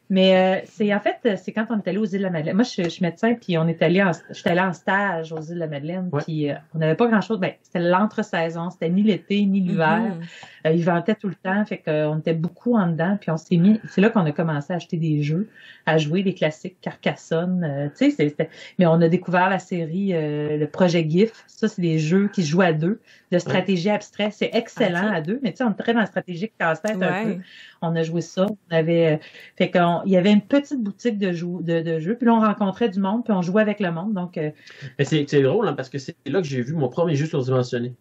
[0.09, 2.55] Mais euh, c'est en fait, c'est quand on est allé aux îles de la Madeleine.
[2.55, 5.41] Moi, je, je suis médecin, puis on est allé en, j'étais allé en stage aux
[5.41, 6.23] îles de la Madeleine, Ouais.
[6.23, 7.41] puis euh, on n'avait pas grand-chose.
[7.41, 9.99] Ben, c'était l'entre-saison, c'était ni l'été ni l'hiver.
[9.99, 10.21] Mhm.
[10.67, 13.57] Euh, il ventait tout le temps, fait qu'on était beaucoup en dedans, puis on s'est
[13.57, 13.81] mis.
[13.89, 15.49] C'est là qu'on a commencé à acheter des jeux,
[15.87, 17.65] à jouer des classiques Carcassonne.
[17.65, 18.37] euh, tu sais,
[18.79, 21.45] mais on a découvert la série, euh, le projet GIF.
[21.47, 23.01] Ça, c'est des jeux qui se jouent à deux,
[23.33, 24.31] de stratégie abstrait.
[24.31, 27.25] C'est excellent à deux, mais tu sais, on est très dans la stratégie casse-tête un
[27.25, 27.37] peu.
[27.83, 28.47] On a joué ça.
[28.47, 29.21] On avait,
[29.57, 32.35] fait qu'on, il y avait une petite boutique de, jou- de, de jeux, puis là
[32.35, 34.13] on rencontrait du monde, puis on jouait avec le monde.
[34.15, 34.51] Donc, euh,
[34.99, 37.27] Mais c'est c'est drôle, hein, parce que c'est là que j'ai vu mon premier jeu
[37.27, 37.95] surdimensionné.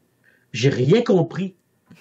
[0.54, 1.56] J'ai rien compris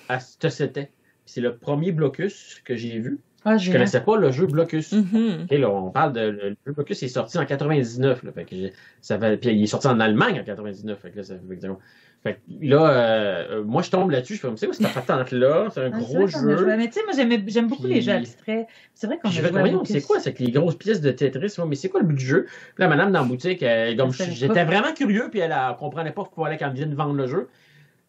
[0.09, 0.91] à ce que c'était.
[1.27, 3.19] C'est le premier Blocus que j'ai vu.
[3.47, 4.93] ah, Je connaissais pas le jeu Blocus.
[4.93, 5.45] Mhm.
[5.45, 6.21] Ok, là, on parle de.
[6.21, 8.23] Le jeu Blocus est sorti en 99.
[8.23, 8.55] Là, fait que
[9.01, 10.99] ça fait, puis il est sorti en Allemagne en 99.
[11.01, 11.79] Fait que là, ça fait exactement-
[12.25, 14.35] fait que là, euh, moi, je tombe là-dessus.
[14.37, 15.69] Je fais, c'est quoi cette patente-là?
[15.73, 16.57] C'est un Ah, gros jeu.
[16.57, 16.77] joué.
[16.77, 17.13] Mais tu sais, moi,
[17.47, 18.67] j'aime beaucoup Puis- les jeux abstraits.
[18.95, 20.19] C'est vrai qu'on a joué voyons, c'est quoi?
[20.21, 22.45] C'est que les grosses pièces de Tetris, moi, mais c'est quoi le but du jeu?
[22.75, 25.77] Puis là, madame dans la boutique, elle- comme Elle j'étais vraiment curieux, puis elle, ne
[25.79, 27.49] comprenait pas pourquoi elle vient de vendre le jeu.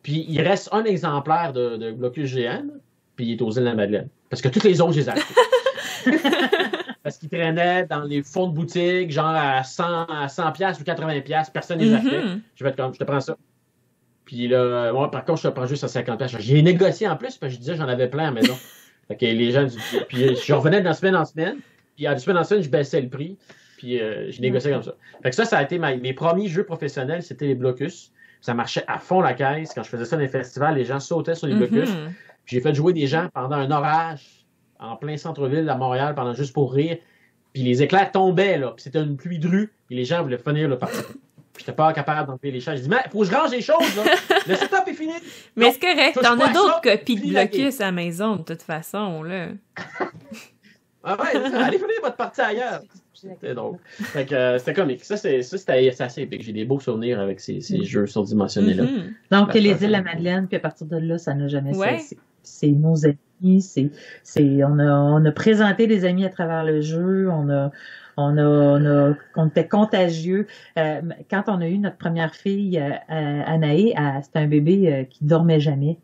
[0.01, 2.68] Puis il reste un exemplaire de, de Blocus GN,
[3.18, 4.07] puis il est aux îles de la Madeleine.
[4.30, 5.13] Parce que toutes les autres, je les ai.
[7.03, 10.86] Parce qu'ils traînaient dans les fonds de boutique, genre à 100, à 100 piastres ou
[10.86, 12.24] 80 piastres, personne ne les achetait.
[12.24, 12.41] Mhm.
[12.55, 13.38] Je vais être comme, je te prends ça.
[14.26, 16.38] Puis là, moi, par contre, je te prends juste à 50 piastres.
[16.39, 18.55] J'ai négocié en plus, parce que je disais j'en avais plein à la maison.
[19.07, 19.67] fait que les gens,
[20.07, 21.57] puis je revenais de semaine en semaine,
[21.95, 23.38] puis à de semaine en semaine, je baissais le prix,
[23.78, 24.95] puis euh, je négociais comme ça.
[25.21, 28.11] Fait que ça, ça a été ma- mes premiers jeux professionnels, c'était les blocus.
[28.41, 29.71] Ça marchait à fond la caisse.
[29.73, 31.89] Quand je faisais ça dans les festivals, les gens sautaient sur les blocus.
[31.89, 32.13] Mhm.
[32.45, 34.45] J'ai fait jouer des gens pendant un orage
[34.80, 36.97] en plein centre-ville à Montréal pendant juste pour rire.
[37.53, 38.71] Puis les éclairs tombaient, là.
[38.76, 39.73] Puis c'était une pluie de rue.
[39.89, 40.97] Et les gens voulaient finir le parti.
[41.55, 42.75] Puis j'étais pas capable d'enlever les chats.
[42.75, 44.03] Je dis, mais faut que je range les choses, là.
[44.47, 45.13] Le setup est fini.
[45.55, 48.61] Mais c'est correct, t'en as à d'autres copies de blocus à la maison, de toute
[48.61, 49.47] façon, là.
[51.07, 52.81] Ah ouais, allez finir votre partie ailleurs.
[53.13, 53.77] C'était drôle.
[53.85, 55.03] Fait que euh, c'était comique.
[55.03, 56.41] Ça, c'est, ça, c'était c'est assez épique.
[56.41, 57.83] J'ai des beaux souvenirs avec ces, ces Mm.
[57.83, 58.83] jeux surdimensionnés-là.
[58.83, 59.13] Mhm.
[59.29, 60.03] Donc, Ouais, les îles de la ouais.
[60.03, 61.99] Madeleine, puis à partir de là, ça n'a jamais Ouais.
[61.99, 62.17] cessé.
[62.41, 63.91] C'est nos amis, c'est,
[64.23, 67.69] c'est, on a, on a présenté des amis à travers le jeu, on a,
[68.18, 70.47] on a, on a, on était contagieux.
[70.78, 74.93] Euh, quand on a eu notre première fille, euh, euh, Anaï, elle- c'était un bébé
[74.93, 75.97] euh, qui dormait jamais.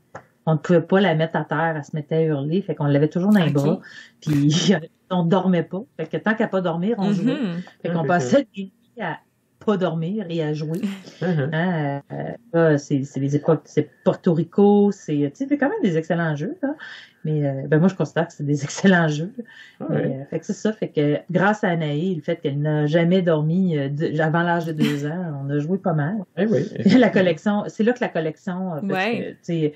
[0.46, 2.86] On ne pouvait pas la mettre à terre, elle se mettait à hurler, fait qu'on
[2.86, 3.54] l'avait toujours dans les Ok.
[3.54, 3.80] bras,
[4.22, 4.50] puis
[5.12, 5.84] on dormait pas.
[5.98, 7.34] Fait que tant qu'à pas dormir, on jouait.
[7.36, 7.62] Mhm.
[7.82, 9.20] Fait qu'on passait des nuits à
[9.64, 10.82] pas dormir et à jouer.
[11.22, 11.50] Mhm.
[11.54, 15.70] Hein, euh, là, c'est c'est les époques, c'est Porto Rico, c'est, tu sais, c'est quand
[15.70, 16.76] même des excellents jeux, là.
[17.24, 19.32] Mais euh, ben moi, je considère que c'est des excellents jeux.
[19.80, 19.88] Ouais.
[19.90, 22.88] Mais, euh, fait que c'est ça, fait que grâce à Anaï, le fait qu'elle n'a
[22.88, 26.16] jamais dormi de- avant l'âge de deux ans, on a joué pas mal.
[26.38, 26.66] Eh oui.
[27.00, 29.38] la collection, c'est là que la collection, Ouais.
[29.48, 29.72] que,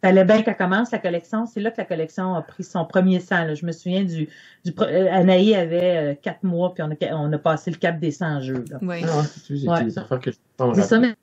[0.00, 1.46] fallait bien qu'elle commence la collection.
[1.46, 3.44] C'est là que la collection a pris son premier sang.
[3.44, 3.54] là.
[3.54, 4.28] Je me souviens du,
[4.64, 7.98] du euh, Anaï avait euh, quatre mois puis on a, on a passé le cap
[7.98, 8.64] des 100 jeux.
[8.70, 8.78] Là.
[8.82, 9.02] Ouais.
[9.04, 9.84] Ah, c'est Ouais.
[9.84, 10.36] des affaires que je
[10.82, 11.14] ça, mais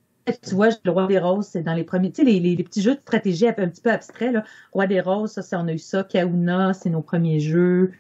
[0.42, 2.64] tu vois, le Roi des Roses, c'est dans les premiers, tu sais, les, les, les
[2.64, 4.44] petits jeux de stratégie un petit peu abstraits, là.
[4.74, 6.04] Roi des Roses, ça, c'est- on a eu ça.
[6.04, 7.92] Kauna, c'est nos premiers jeux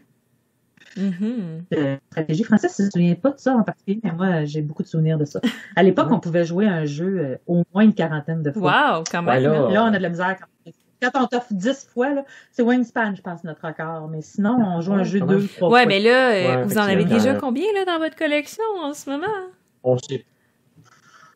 [0.95, 2.43] De stratégie.
[2.43, 4.87] Francis, je ne se souvient pas de ça en particulier, mais moi, j'ai beaucoup de
[4.87, 5.41] souvenirs de ça.
[5.75, 8.97] À l'époque, on pouvait jouer à un jeu euh, au moins une quarantaine de fois.
[8.99, 9.43] Wow, quand même.
[9.43, 9.69] là.
[9.69, 10.37] Là, on a de la misère.
[10.39, 10.71] Quand,
[11.11, 14.07] quand on t'offre 10 fois, là, c'est Wingspan, je pense, notre record.
[14.07, 15.47] Mais sinon, on joue un jeu deux, même.
[15.49, 15.89] trois Ouais, fois.
[15.89, 19.09] mais là, euh, Ouais, vous en avez déjà combien là, dans votre collection en ce
[19.09, 19.27] moment?
[19.83, 20.25] On sait.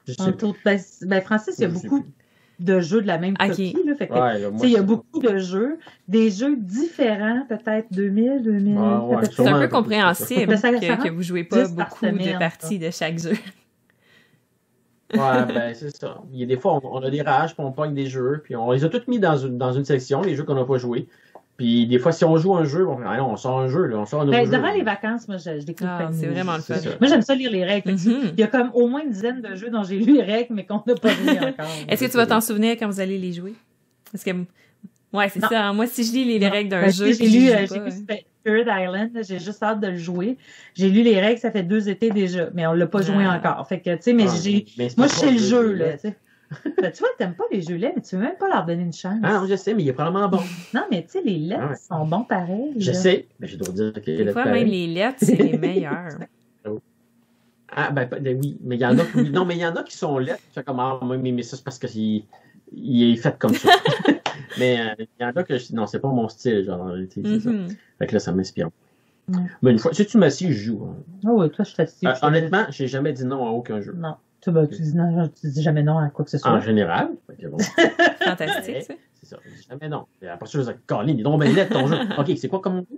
[0.08, 0.32] Je sais En pas.
[0.32, 2.12] tout- ben, ben, Francis, il y a beaucoup plus.
[2.60, 3.48] De jeux de la même Ok.
[3.50, 3.76] copie.
[3.86, 7.46] Là, fait que, Ouais, moi, il y a c'est- beaucoup de jeux, des jeux différents,
[7.48, 8.78] peut-être 2000, 2000.
[8.78, 10.72] Ouais, C'est un peu compréhensible ça.
[10.74, 13.34] que, que vous jouez pas 10 par beaucoup de parties de chaque jeu.
[15.12, 16.22] Ouais, ben c'est ça.
[16.32, 18.42] Il y a des fois, on, on a des rages, puis on pogne des jeux,
[18.44, 20.66] puis on les a tous mis dans une, dans une section, les jeux qu'on n'a
[20.66, 21.08] pas joués.
[21.60, 24.06] Puis des fois, si on joue un jeu, on, on sort un jeu, là, on
[24.06, 24.52] sort un nouveau Ben, jeu.
[24.58, 26.76] durant les vacances, moi, je, je découvre Ah, c'est vraiment le fun.
[27.02, 27.92] Moi, j'aime ça lire les règles.
[27.92, 28.32] Mhm.
[28.34, 30.54] Il y a comme au moins une dizaine de jeux dont j'ai lu les règles,
[30.56, 31.66] mais qu'on n'a pas joué encore.
[31.90, 33.54] Est-ce que tu vas t'en souvenir quand vous allez les jouer?
[34.12, 34.32] Parce que,
[35.12, 35.68] ouais, c'est ça.
[35.68, 35.74] hein.
[35.74, 37.76] Moi, si je lis les, règles d'un Ben, jeu, j'ai lu, joue euh, pas,
[38.14, 38.26] ouais.
[38.40, 40.38] Spirit Island, j'ai juste hâte de le jouer.
[40.76, 43.36] J'ai lu les règles, ça fait deux étés déjà, mais on l'a pas joué Ah.
[43.38, 43.68] encore.
[43.68, 44.66] Fait que, tu sais, mais Ah, j'ai,
[44.98, 46.16] moi, je sais le jeu, là, tu sais.
[46.82, 48.82] Ben, tu vois, t'aimes pas les jeux laits, mais tu veux même pas leur donner
[48.84, 49.20] une chance.
[49.22, 50.40] Ah non, je sais, mais il est probablement bon.
[50.74, 51.76] Non, mais tu sais, les laits Ah ouais.
[51.76, 52.74] sont bons pareil.
[52.78, 52.98] Je là.
[52.98, 56.10] sais, mais je dois dire qu'il Des fois, même les lettres, c'est les meilleurs.
[57.72, 59.76] Ah, ben, ben oui, mais il y en a, qui- non, mais il y en
[59.76, 60.42] a qui sont lettres.
[60.48, 62.24] Tu fais comme, ah, moi, mais mais ça, c'est parce qu'il
[62.74, 63.70] il est fait comme ça.
[64.58, 66.86] mais euh, il y en a que je non, c'est pas mon style, genre, en
[66.94, 67.52] réalité, c'est ça.
[67.52, 67.68] Mhm.
[68.00, 68.70] Fait que là, ça m'inspire.
[69.62, 70.84] Mais une fois, si tu m'assis, je joue.
[70.84, 70.96] hein.
[71.28, 72.04] Ah oui, toi, je t'assiste.
[72.06, 73.94] Euh, honnêtement, j'ai jamais dit non à aucun jeu.
[73.96, 74.16] Non.
[74.42, 76.52] Tu, ben, tu dis non, tu dis jamais non à quoi que ce soit.
[76.52, 77.10] En général.
[77.44, 77.58] Bon,
[78.24, 78.94] Fantastique, ça.
[79.16, 79.38] c'est ça.
[79.44, 80.06] Je dis jamais non.
[80.22, 81.98] Et après ça, je dis, Colin, il est donc laid, ton jeu.
[82.18, 82.86] OK, c'est quoi comme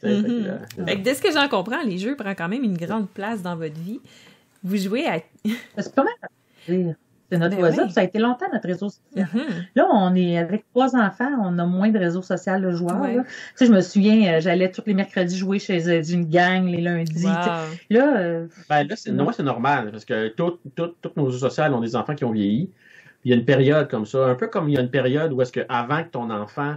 [0.00, 3.40] Fait que de ce que j'en comprends, les jeux prennent quand même une grande place
[3.40, 4.00] dans votre vie.
[4.62, 5.20] Vous jouez à.
[5.78, 6.14] C'est pas mal
[7.36, 7.84] notre Ben voisin, oui.
[7.84, 9.28] puis ça a été longtemps notre réseau social.
[9.32, 9.42] Mhm.
[9.74, 13.00] Là, on est avec trois enfants, on a moins de réseau social de joueurs.
[13.00, 13.16] Ouais.
[13.16, 13.22] là.
[13.24, 16.66] Tu sais, je me souviens, euh, j'allais tous les mercredis jouer chez euh, une gang,
[16.66, 17.24] les lundis.
[17.24, 17.32] Wow.
[17.90, 21.38] Là, euh, Ben là, c'est, moi, c'est normal, parce que tout- tout- toutes nos réseaux
[21.48, 22.70] sociaux ont des enfants qui ont vieilli.
[23.24, 25.32] Il y a une période comme ça, un peu comme il y a une période
[25.32, 26.74] où est-ce que avant que ton enfant,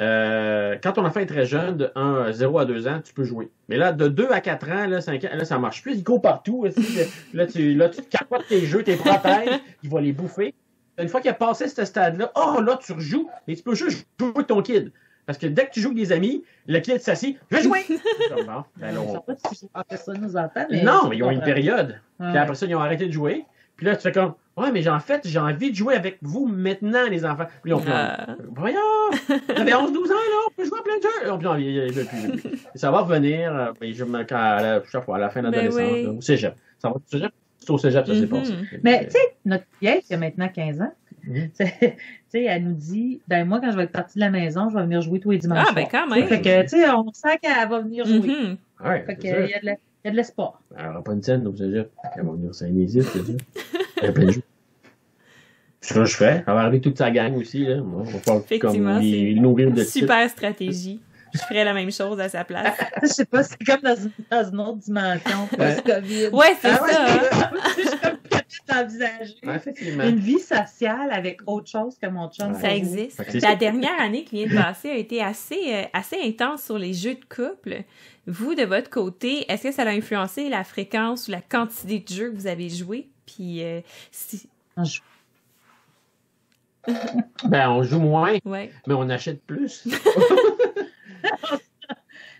[0.00, 3.12] euh, quand ton enfant est très jeune, de 1, à 0 à 2 ans, tu
[3.12, 3.50] peux jouer.
[3.68, 5.94] Mais là, de 2 à 4 ans, là, 5 ans, là, ça marche plus.
[5.96, 6.66] Il court partout.
[7.34, 10.54] Là, tu, là, tu te capotes tes jeux, tes protèges, il va les bouffer.
[10.98, 14.06] Une fois qu'il a passé ce stade-là, oh, là, tu rejoues, et tu peux juste
[14.18, 14.92] jouer avec ton kid.
[15.26, 17.84] Parce que dès que tu joues avec des amis, le kid s'assit, je vais jouer!
[18.78, 19.20] Ben on on- on.
[20.70, 22.00] Mais non, mais ils ont une période.
[22.18, 22.28] Ouais.
[22.30, 23.44] Puis après ça, ils ont arrêté de jouer.
[23.78, 26.46] Puis là, tu fais comme, ouais, mais en fait, j'ai envie de jouer avec vous
[26.46, 27.46] maintenant, les enfants.
[27.62, 28.26] Puis là, on fait, Ah.
[28.54, 28.78] voyons,
[29.28, 31.36] vous avez 11-12 ans, là, on peut jouer à plein de jeux.
[31.38, 32.52] Puis là, il y a- il y a plus, il y a plus.
[32.74, 35.30] Et ça va revenir, euh, mais je me, quand, à la, chaque fois, à la
[35.30, 36.06] fin de Ben l'adolescence, oui.
[36.06, 36.54] au cégep.
[36.78, 37.32] Ça va au cégep?
[37.60, 38.54] C'est au cégep, ça s'est passé.
[38.82, 41.96] Mais tu sais, notre vieille qui a maintenant 15 ans, tu sais,
[42.44, 44.82] elle nous dit ben moi, quand je vais être partie de la maison, je vais
[44.82, 45.66] venir jouer tous les dimanches.
[45.68, 46.26] Ah, ben quand même.
[46.26, 48.56] Fait que, tu sais, on sent qu'elle va venir jouer.
[48.84, 49.40] Ouais, Fait c'est qu'il ça.
[49.40, 50.60] y a de la- il y a de l'espoir.
[50.76, 51.90] Elle n'aura pas une scène au cégep.
[52.16, 53.32] Elle va venir saigner ici, c'est ça.
[54.02, 54.42] Il y a plein de jeux.
[55.80, 56.44] C'est ce que je fais.
[56.46, 57.76] Elle va arriver toute sa gang aussi, là.
[57.82, 59.92] On va Effectivement, comme les, c'est nourrir de titres.
[59.92, 61.00] Super stratégie.
[61.34, 62.74] Je ferais la même chose à sa place.
[63.02, 66.28] Je sais pas, c'est comme dans une, dans une autre dimension, post-COVID.
[66.32, 67.04] Ouais, c'est Ah ouais, ça.
[67.06, 67.50] hein.
[67.76, 70.04] Je suis comme peut-être d'envisager Ouais, effectivement.
[70.04, 72.52] une vie sociale avec autre chose que mon chum.
[72.54, 72.60] Ouais.
[72.60, 73.22] Ça existe.
[73.42, 76.94] La dernière année qui vient de passer a été assez, euh, assez intense sur les
[76.94, 77.82] jeux de couple.
[78.28, 82.08] Vous, de votre côté, est-ce que ça a influencé la fréquence ou la quantité de
[82.08, 83.08] jeux que vous avez joué?
[83.26, 83.80] Puis, euh,
[84.12, 84.48] si...
[84.84, 85.00] Je-
[87.48, 88.70] Ben, on joue moins, ouais.
[88.86, 89.86] mais on achète plus.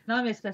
[0.09, 0.53] Non, mais c'est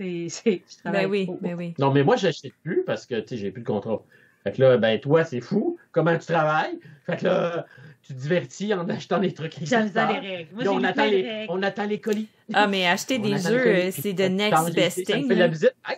[0.00, 1.74] Je travaille Ben oui, ben oui.
[1.78, 4.02] Non, mais moi, j'achète plus parce que, tu sais, j'ai plus de contrat.
[4.46, 5.76] Fait que là, ben, toi, c'est fou.
[5.90, 6.78] Comment tu travailles?
[7.04, 7.66] Fait que là,
[8.02, 10.48] tu te divertis en achetant des trucs J'aime ça les règles.
[10.54, 11.46] Moi, on, j'ai attend les, règles.
[11.52, 12.28] on attend les colis.
[12.54, 15.28] Ah, mais acheter On des jeux, c'est de next best Ça me thing.
[15.28, 15.48] fait de la hein.
[15.48, 15.74] visite.
[15.88, 15.96] Hey!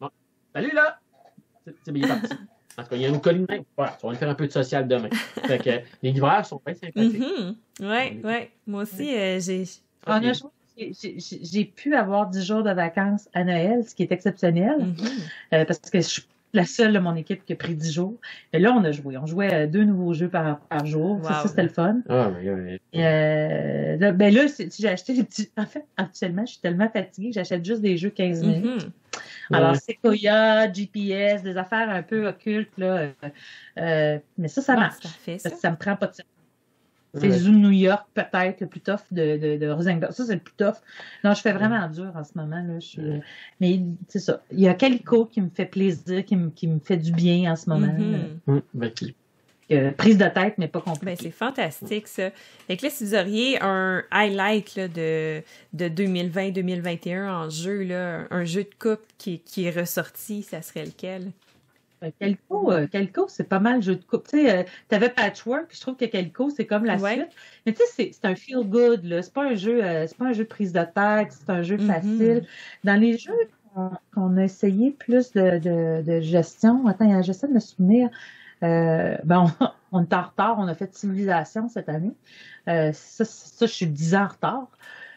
[0.00, 0.10] Bon.
[0.54, 1.00] Salut, là!
[1.84, 2.32] C'est bien parti.
[2.78, 3.64] En tout cas, il y a colis de même.
[3.76, 5.08] Voilà, on va faire un peu de social demain.
[5.46, 5.70] Fait que
[6.00, 7.18] les livreurs sont bien sympathiques.
[7.20, 7.56] Mhm.
[7.80, 8.50] Ouais, ouais.
[8.68, 9.64] Moi aussi, euh, j'ai.
[10.06, 10.92] On joué-
[11.42, 14.94] j'ai- pu avoir 10 jours de vacances à Noël, ce qui est exceptionnel, Mhm.
[15.54, 16.22] euh, parce que je suis
[16.54, 18.14] la seule de mon équipe qui a pris 10 jours.
[18.52, 19.18] Et là, on a joué.
[19.18, 21.20] On jouait euh, deux nouveaux jeux par, par jour.
[21.22, 21.42] Ça, Wow.
[21.42, 21.98] ça, c'était le fun.
[22.08, 24.42] Ah, mais, euh, là, ben là,
[24.78, 25.50] j'ai acheté des petits.
[25.56, 28.84] En fait, actuellement, je suis tellement fatiguée que j'achète juste des jeux 15 minutes.
[28.86, 28.92] Mhm.
[29.52, 29.78] Alors, Ouais.
[29.78, 33.08] Sequoia, GPS, des affaires un peu occultes, là.
[33.78, 35.38] euh, mais ça, ça Ah, marche.
[35.38, 36.24] Ça, ça me prend pas de temps.
[37.14, 37.38] C'est Ouais.
[37.38, 40.12] Zoo New York, peut-être, le plus tough de, de, de Rosengard.
[40.12, 40.74] Ça, c'est le plus tough.
[41.24, 42.62] Non, je fais vraiment dur en ce moment.
[42.62, 42.78] Là.
[42.80, 43.02] Je suis,
[43.60, 44.42] Mais c'est ça.
[44.52, 47.50] Il y a Calico qui me fait plaisir, qui me, qui me fait du bien
[47.50, 47.92] en ce moment.
[47.92, 48.38] Mhm.
[48.46, 49.14] Hum, ben, qui-
[49.70, 51.16] Euh, prise de tête, mais pas Ben, compliquée.
[51.24, 52.30] c'est fantastique, ça.
[52.66, 55.42] Fait que là, si vous auriez un highlight là, de,
[55.74, 60.86] de 2020-2021 en jeu, là, un jeu de couple qui, qui est ressorti, ça serait
[60.86, 61.32] lequel?
[62.04, 64.28] Euh, Calico, euh, Calico, c'est pas mal jeu de couple.
[64.30, 67.14] Tu sais, euh, t'avais Patchwork, je trouve que Calico, c'est comme la Ouais.
[67.16, 67.28] suite.
[67.66, 69.22] Mais tu sais, c'est- un feel good, là.
[69.22, 71.62] C'est pas un jeu, euh, c'est pas un jeu de prise de tête, c'est un
[71.62, 71.86] jeu Mhm.
[71.86, 72.46] facile.
[72.84, 73.32] Dans les jeux
[73.74, 78.08] qu'on qu'on a essayé plus de, de, de gestion, attends, j'essaie de me souvenir.
[78.62, 82.12] Euh, ben, on, on est en retard, on a fait Civilisation cette année.
[82.68, 84.68] Euh, ça, ça, je suis 10 ans en retard.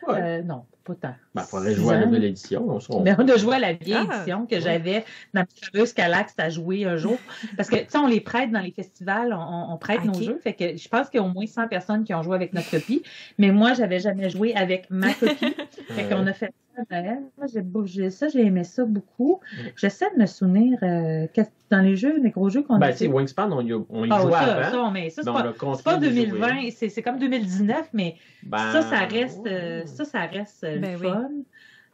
[0.08, 0.22] Ouais.
[0.22, 1.16] Euh, non, pas tant.
[1.36, 2.66] Ben, faudrait jouer à la nouvelle édition.
[2.68, 4.62] On sera- Mais on a joué à la vieille Ah, édition que ouais.
[4.62, 7.18] j'avais dans ma fameuse Calax à jouer un jour.
[7.58, 10.40] Parce que, tu sais, on les prête dans les festivals, on, on prête nos jeux.
[10.44, 12.54] Fait que je pense qu'il y a au moins 100 personnes qui ont joué avec
[12.54, 13.04] notre copie.
[13.38, 15.56] Mais moi, j'avais jamais joué avec ma copie.
[15.90, 17.20] fait qu'on a fait Noël.
[17.38, 17.48] Moi,
[17.86, 19.40] j'ai ça, j'ai aimé ça beaucoup.
[19.76, 21.28] J'essaie de me souvenir euh,
[21.70, 23.12] dans les jeux, les gros jeux qu'on Ben, a tu sais, fait.
[23.12, 24.72] Wingspan, on y, on y Ah, jouait ça, avant.
[24.86, 26.26] ça, mais ça, c'est pas, l'a c'est continué pas de jouer.
[26.28, 30.80] 2020, c'est c'est comme 2019, mais Ben, ça, ça reste, euh, ça, ça reste euh,
[30.80, 31.12] Ben le oui.
[31.12, 31.30] fun.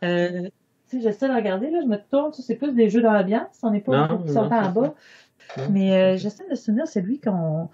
[0.03, 0.41] Euh,
[0.89, 3.71] tu sais, j'essaie de regarder, là, je me tourne, c'est plus des jeux d'ambiance, on
[3.71, 4.71] n'est pas Non, non, en bas.
[4.73, 4.93] Non.
[5.71, 7.69] Mais euh, j'essaie de me souvenir, c'est lui qu'on.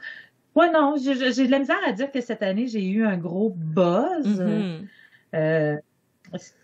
[0.56, 3.50] Ouais, non, j'ai de la misère à dire que cette année, j'ai eu un gros
[3.56, 4.40] buzz.
[4.40, 4.88] Mhm.
[5.36, 5.78] Euh,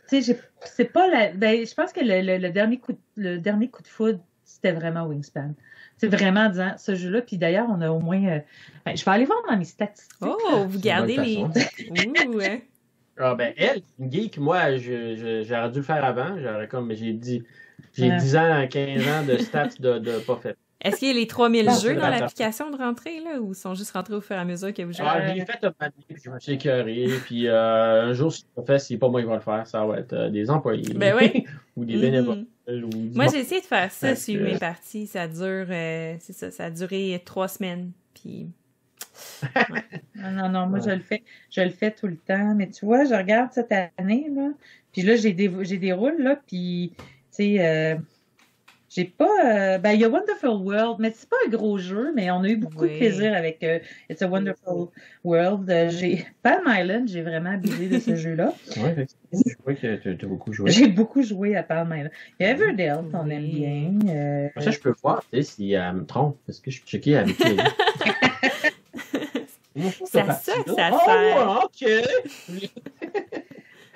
[0.10, 1.32] tu sais, j'ai- c'est pas la.
[1.32, 4.20] Ben, je pense que le, le- le dernier coup de, le dernier coup de foudre,
[4.44, 5.54] c'était vraiment Wingspan.
[5.98, 7.22] C'est vraiment en disant ce jeu-là.
[7.22, 8.24] Puis d'ailleurs, on a au moins.
[8.26, 8.40] euh,
[8.86, 10.18] ben, je vais aller voir dans mes statistiques.
[10.22, 11.38] Oh, vous gardez les.
[12.28, 12.60] Ouh, hein.
[13.22, 16.38] Ah ben elle, une geek, moi, j'aurais dû le faire avant.
[16.42, 17.44] J'aurais comme j'ai dit
[17.94, 18.18] j'ai Ouais.
[18.18, 20.56] 10 ans, 15 ans de stats de, de pas fait.
[20.82, 23.74] Est-ce qu'il y a les 3000 Bon, jeux dans l'application de rentrée, là, ou sont
[23.76, 25.06] juste rentrés au fur et à mesure que vous jouez?
[25.06, 25.72] Ah, je l'ai fait un
[26.08, 27.08] puis je me suis écœuré.
[27.26, 29.68] Puis euh, un jour, si je le fais, c'est pas moi qui va le faire,
[29.68, 30.94] ça va être euh, des employés.
[30.94, 31.46] Ben oui.
[31.76, 32.46] ou des bénévoles.
[32.68, 35.08] Ou du Moi, j'ai essayé de faire ça, que- mes parties.
[35.08, 37.92] Ça dure, euh, c'est ça, ça a duré trois semaines.
[38.14, 38.48] Puis,
[40.16, 40.86] Non, non, non, moi, Ouais.
[40.86, 42.54] je le fais, je le fais tout le temps.
[42.56, 44.50] Mais tu vois, je regarde cette année, là,
[44.92, 47.96] puis là, j'ai des, j'ai des rôles, là, puis, tu sais, euh,
[48.90, 52.12] j'ai pas, euh, ben, il y a Wonderful World, mais c'est pas un gros jeu,
[52.16, 52.94] mais on a eu beaucoup Oui.
[52.94, 53.80] de plaisir avec euh,
[54.10, 54.88] It's a Wonderful
[55.24, 55.70] World.
[55.70, 58.54] Euh, j'ai, Palm Island, j'ai vraiment abusé de ce jeu-là.
[58.78, 60.72] Ouais, effectivement, je vois que tu as beaucoup joué.
[60.72, 62.12] J'ai beaucoup joué à Palm Island.
[62.40, 63.34] Il y a Everdale, qu'on Oui.
[63.64, 64.14] aime bien.
[64.14, 66.86] euh, Ça, je peux voir, tu sais, si elle me trompe, parce que je suis
[66.88, 67.60] checké avec elle.
[67.60, 67.66] À
[70.34, 71.62] ça que ça oh, sert.
[71.64, 72.60] ok.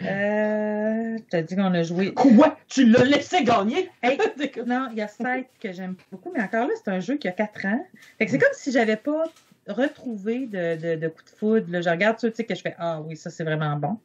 [0.05, 2.13] Euh, t'as dit qu'on a joué.
[2.13, 2.57] Quoi?
[2.67, 3.89] Tu l'as laissé gagner?
[4.01, 4.17] Hey,
[4.65, 7.27] non, il y a Sight que j'aime beaucoup, mais encore là, c'est un jeu qui
[7.27, 7.85] a 4 ans.
[8.17, 9.25] Fait que c'est comme si j'avais pas
[9.67, 11.71] retrouvé de, de, de coup de foudre.
[11.71, 13.97] Là, je regarde ça, tu sais, que je fais Ah oui, ça c'est vraiment bon.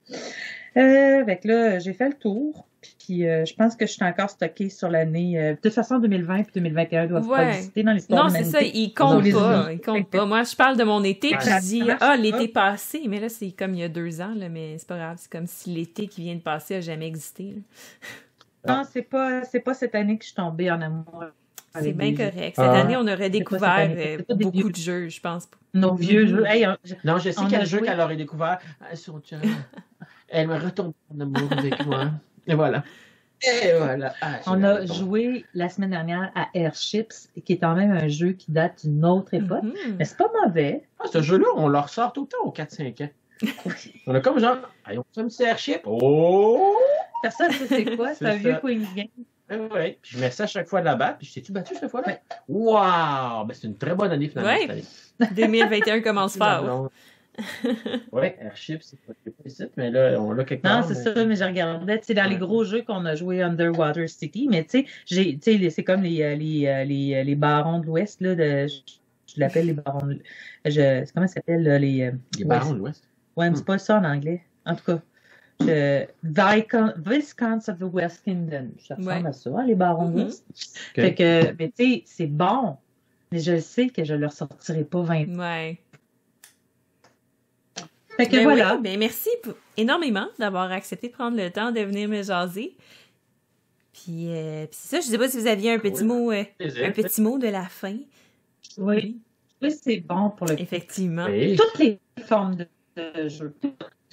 [0.76, 2.66] Euh, fait que là, j'ai fait le tour.
[3.08, 5.40] Puis euh, je pense que je suis encore stockée sur l'année.
[5.40, 7.54] euh, de toute façon, 2020 puis 2021 doivent pas Ouais.
[7.56, 8.78] exister dans l'histoire non, de c'est ça, l'humanité.
[8.80, 10.18] il compte Non, les pas.
[10.18, 10.26] pas.
[10.26, 12.16] Moi, je parle de mon été, puis je dis, ah, pas.
[12.18, 13.00] l'été passé.
[13.08, 15.16] Mais là, c'est comme il y a deux ans, là, mais c'est pas grave.
[15.18, 17.54] C'est comme si l'été qui vient de passer a jamais existé.
[18.66, 18.74] là.
[18.76, 21.24] Non, c'est pas, c'est pas cette année que je suis tombée en amour.
[21.80, 22.56] C'est bien correct.
[22.56, 22.80] Cette Ah.
[22.80, 24.70] année, on aurait découvert euh, pas beaucoup vieux.
[24.70, 25.48] de jeux, je pense.
[25.72, 26.28] Nos vieux Mhm.
[26.28, 26.44] jeux.
[26.46, 27.86] Hey, on- je- Non, je sais quel a jeu joué.
[27.86, 28.58] qu'elle aurait découvert.
[28.80, 28.86] Ah.
[30.30, 32.10] Elle me retombe en amour avec moi.
[32.48, 32.82] Et voilà.
[33.42, 34.14] Et voilà.
[34.20, 38.32] Ah, On a joué la semaine dernière à Airships, qui est quand même un jeu
[38.32, 39.62] qui date d'une autre époque.
[39.62, 39.96] Mhm.
[39.98, 40.82] Mais c'est pas mauvais.
[40.98, 43.08] Ah, ce jeu-là, on le ressort tout le temps aux 4-5 ans.
[44.08, 45.82] on a comme genre, allez, on fait un petit airship.
[45.84, 46.74] Oh!
[47.22, 48.14] Personne ne sait c'est quoi.
[48.14, 48.60] C'est un vieux ça.
[48.60, 49.08] Queen's Game.
[49.70, 49.98] Ouais.
[50.02, 51.18] Puis je mets ça à chaque fois de la batte.
[51.18, 52.18] Puis je t'ai-tu battu cette fois-là?
[52.48, 53.44] Wow!
[53.44, 54.50] Ben, c'est une très bonne année finalement.
[54.50, 54.82] Ouais.
[55.20, 55.30] cette année.
[55.48, 56.90] 2021 commence fort.
[58.12, 60.84] ouais, airship, c'est pas, c'est ici, mais là, on l'a quelque Non, part.
[60.88, 63.42] c'est mais- ça, mais je regardais, tu sais, dans les gros jeux qu'on a joué
[63.42, 67.78] Underwater City, mais tu sais, c'est comme les, euh, les, euh, les, euh, les barons
[67.80, 68.76] de l'Ouest, là, de, je,
[69.34, 70.18] je l'appelle les barons de,
[70.64, 73.04] je, comment ça s'appelle, là, les, Les barons de l'Ouest?
[73.36, 73.56] ouais, mais Hmm.
[73.56, 74.42] c'est pas ça en anglais.
[74.66, 75.00] En tout cas,
[75.60, 79.26] je, Viscounts of the West Kingdom, ça ressemble Ouais.
[79.28, 80.22] à ça, hein, les barons de Mhm.
[80.24, 80.44] l'Ouest.
[80.94, 82.76] Fait que, mais tu sais, c'est bon,
[83.32, 85.78] mais je sais que je le ressortirai pas 20 Ouais.
[88.18, 88.74] Fait que Ben voilà.
[88.76, 89.30] oui, ben merci
[89.76, 92.76] énormément d'avoir accepté de prendre le temps de venir me jaser.
[93.92, 96.06] Puis, euh, puis c'est ça, je sais pas si vous aviez un petit Oui.
[96.08, 97.96] mot, euh, un petit mot de la fin.
[98.76, 99.18] Oui.
[99.62, 101.26] Oui, c'est bon pour le Effectivement.
[101.26, 102.66] Toutes les formes de,
[102.96, 103.54] de jeu.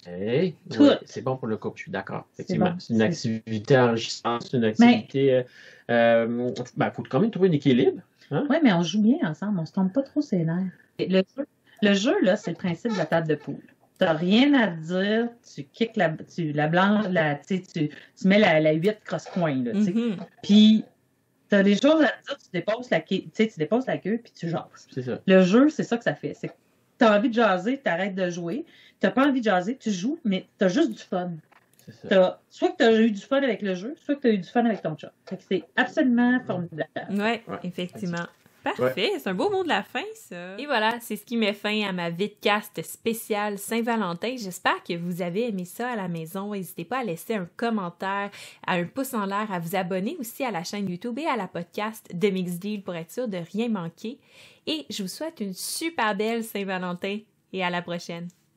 [0.08, 0.84] hey, Tout.
[0.84, 2.26] ouais, c'est bon pour le couple, je suis d'accord.
[2.34, 2.72] Effectivement.
[2.72, 2.76] bon.
[2.80, 5.34] C'est une activité enrichissante, c'est une activité.
[5.34, 5.44] euh,
[5.92, 8.02] euh, ben, faut quand même trouver un équilibre.
[8.32, 10.72] Oui, mais on joue bien ensemble, on se tombe pas trop nerfs.
[11.00, 11.46] Le jeu,
[11.84, 13.62] le jeu, là, c'est le principe de la table de poule.
[13.98, 18.40] T'as rien à dire, tu kicks la, tu, la blanche, la, tu, tu, tu mets
[18.40, 19.94] la, la 8 cross-coin, tu.
[19.94, 20.18] Mhm.
[20.44, 20.84] Puis,
[21.48, 24.34] t'as des choses à dire, tu déposes la, queue- tu tu déposes la queue, puis
[24.38, 24.88] tu jases.
[24.94, 25.22] C'est ça.
[25.26, 26.34] Le jeu, c'est ça que ça fait.
[26.34, 26.54] C'est que
[26.98, 28.66] t'as envie de jaser, t'arrêtes de jouer.
[29.00, 31.32] T'as pas envie de jaser, tu joues, mais t'as juste du fun.
[31.86, 32.08] C'est ça.
[32.10, 34.50] T'as, soit que t'as eu du fun avec le jeu, soit que t'as eu du
[34.50, 35.14] fun avec ton chat.
[35.48, 36.90] C'est absolument formidable.
[37.12, 37.60] Ouais, Ouais.
[37.64, 38.26] effectivement.
[38.66, 40.58] Parfait, c'est un beau mot de la fin, ça.
[40.58, 44.36] Et voilà, c'est ce qui met fin à ma vidcast spéciale Saint-Valentin.
[44.38, 46.52] J'espère que vous avez aimé ça à la maison.
[46.52, 48.32] N'hésitez pas à laisser un commentaire,
[48.66, 51.36] à un pouce en l'air, à vous abonner aussi à la chaîne YouTube et à
[51.36, 54.20] la podcast de Mix Deal pour être sûr de rien manquer.
[54.66, 57.20] Et je vous souhaite une super belle Saint-Valentin
[57.54, 58.30] et à la prochaine.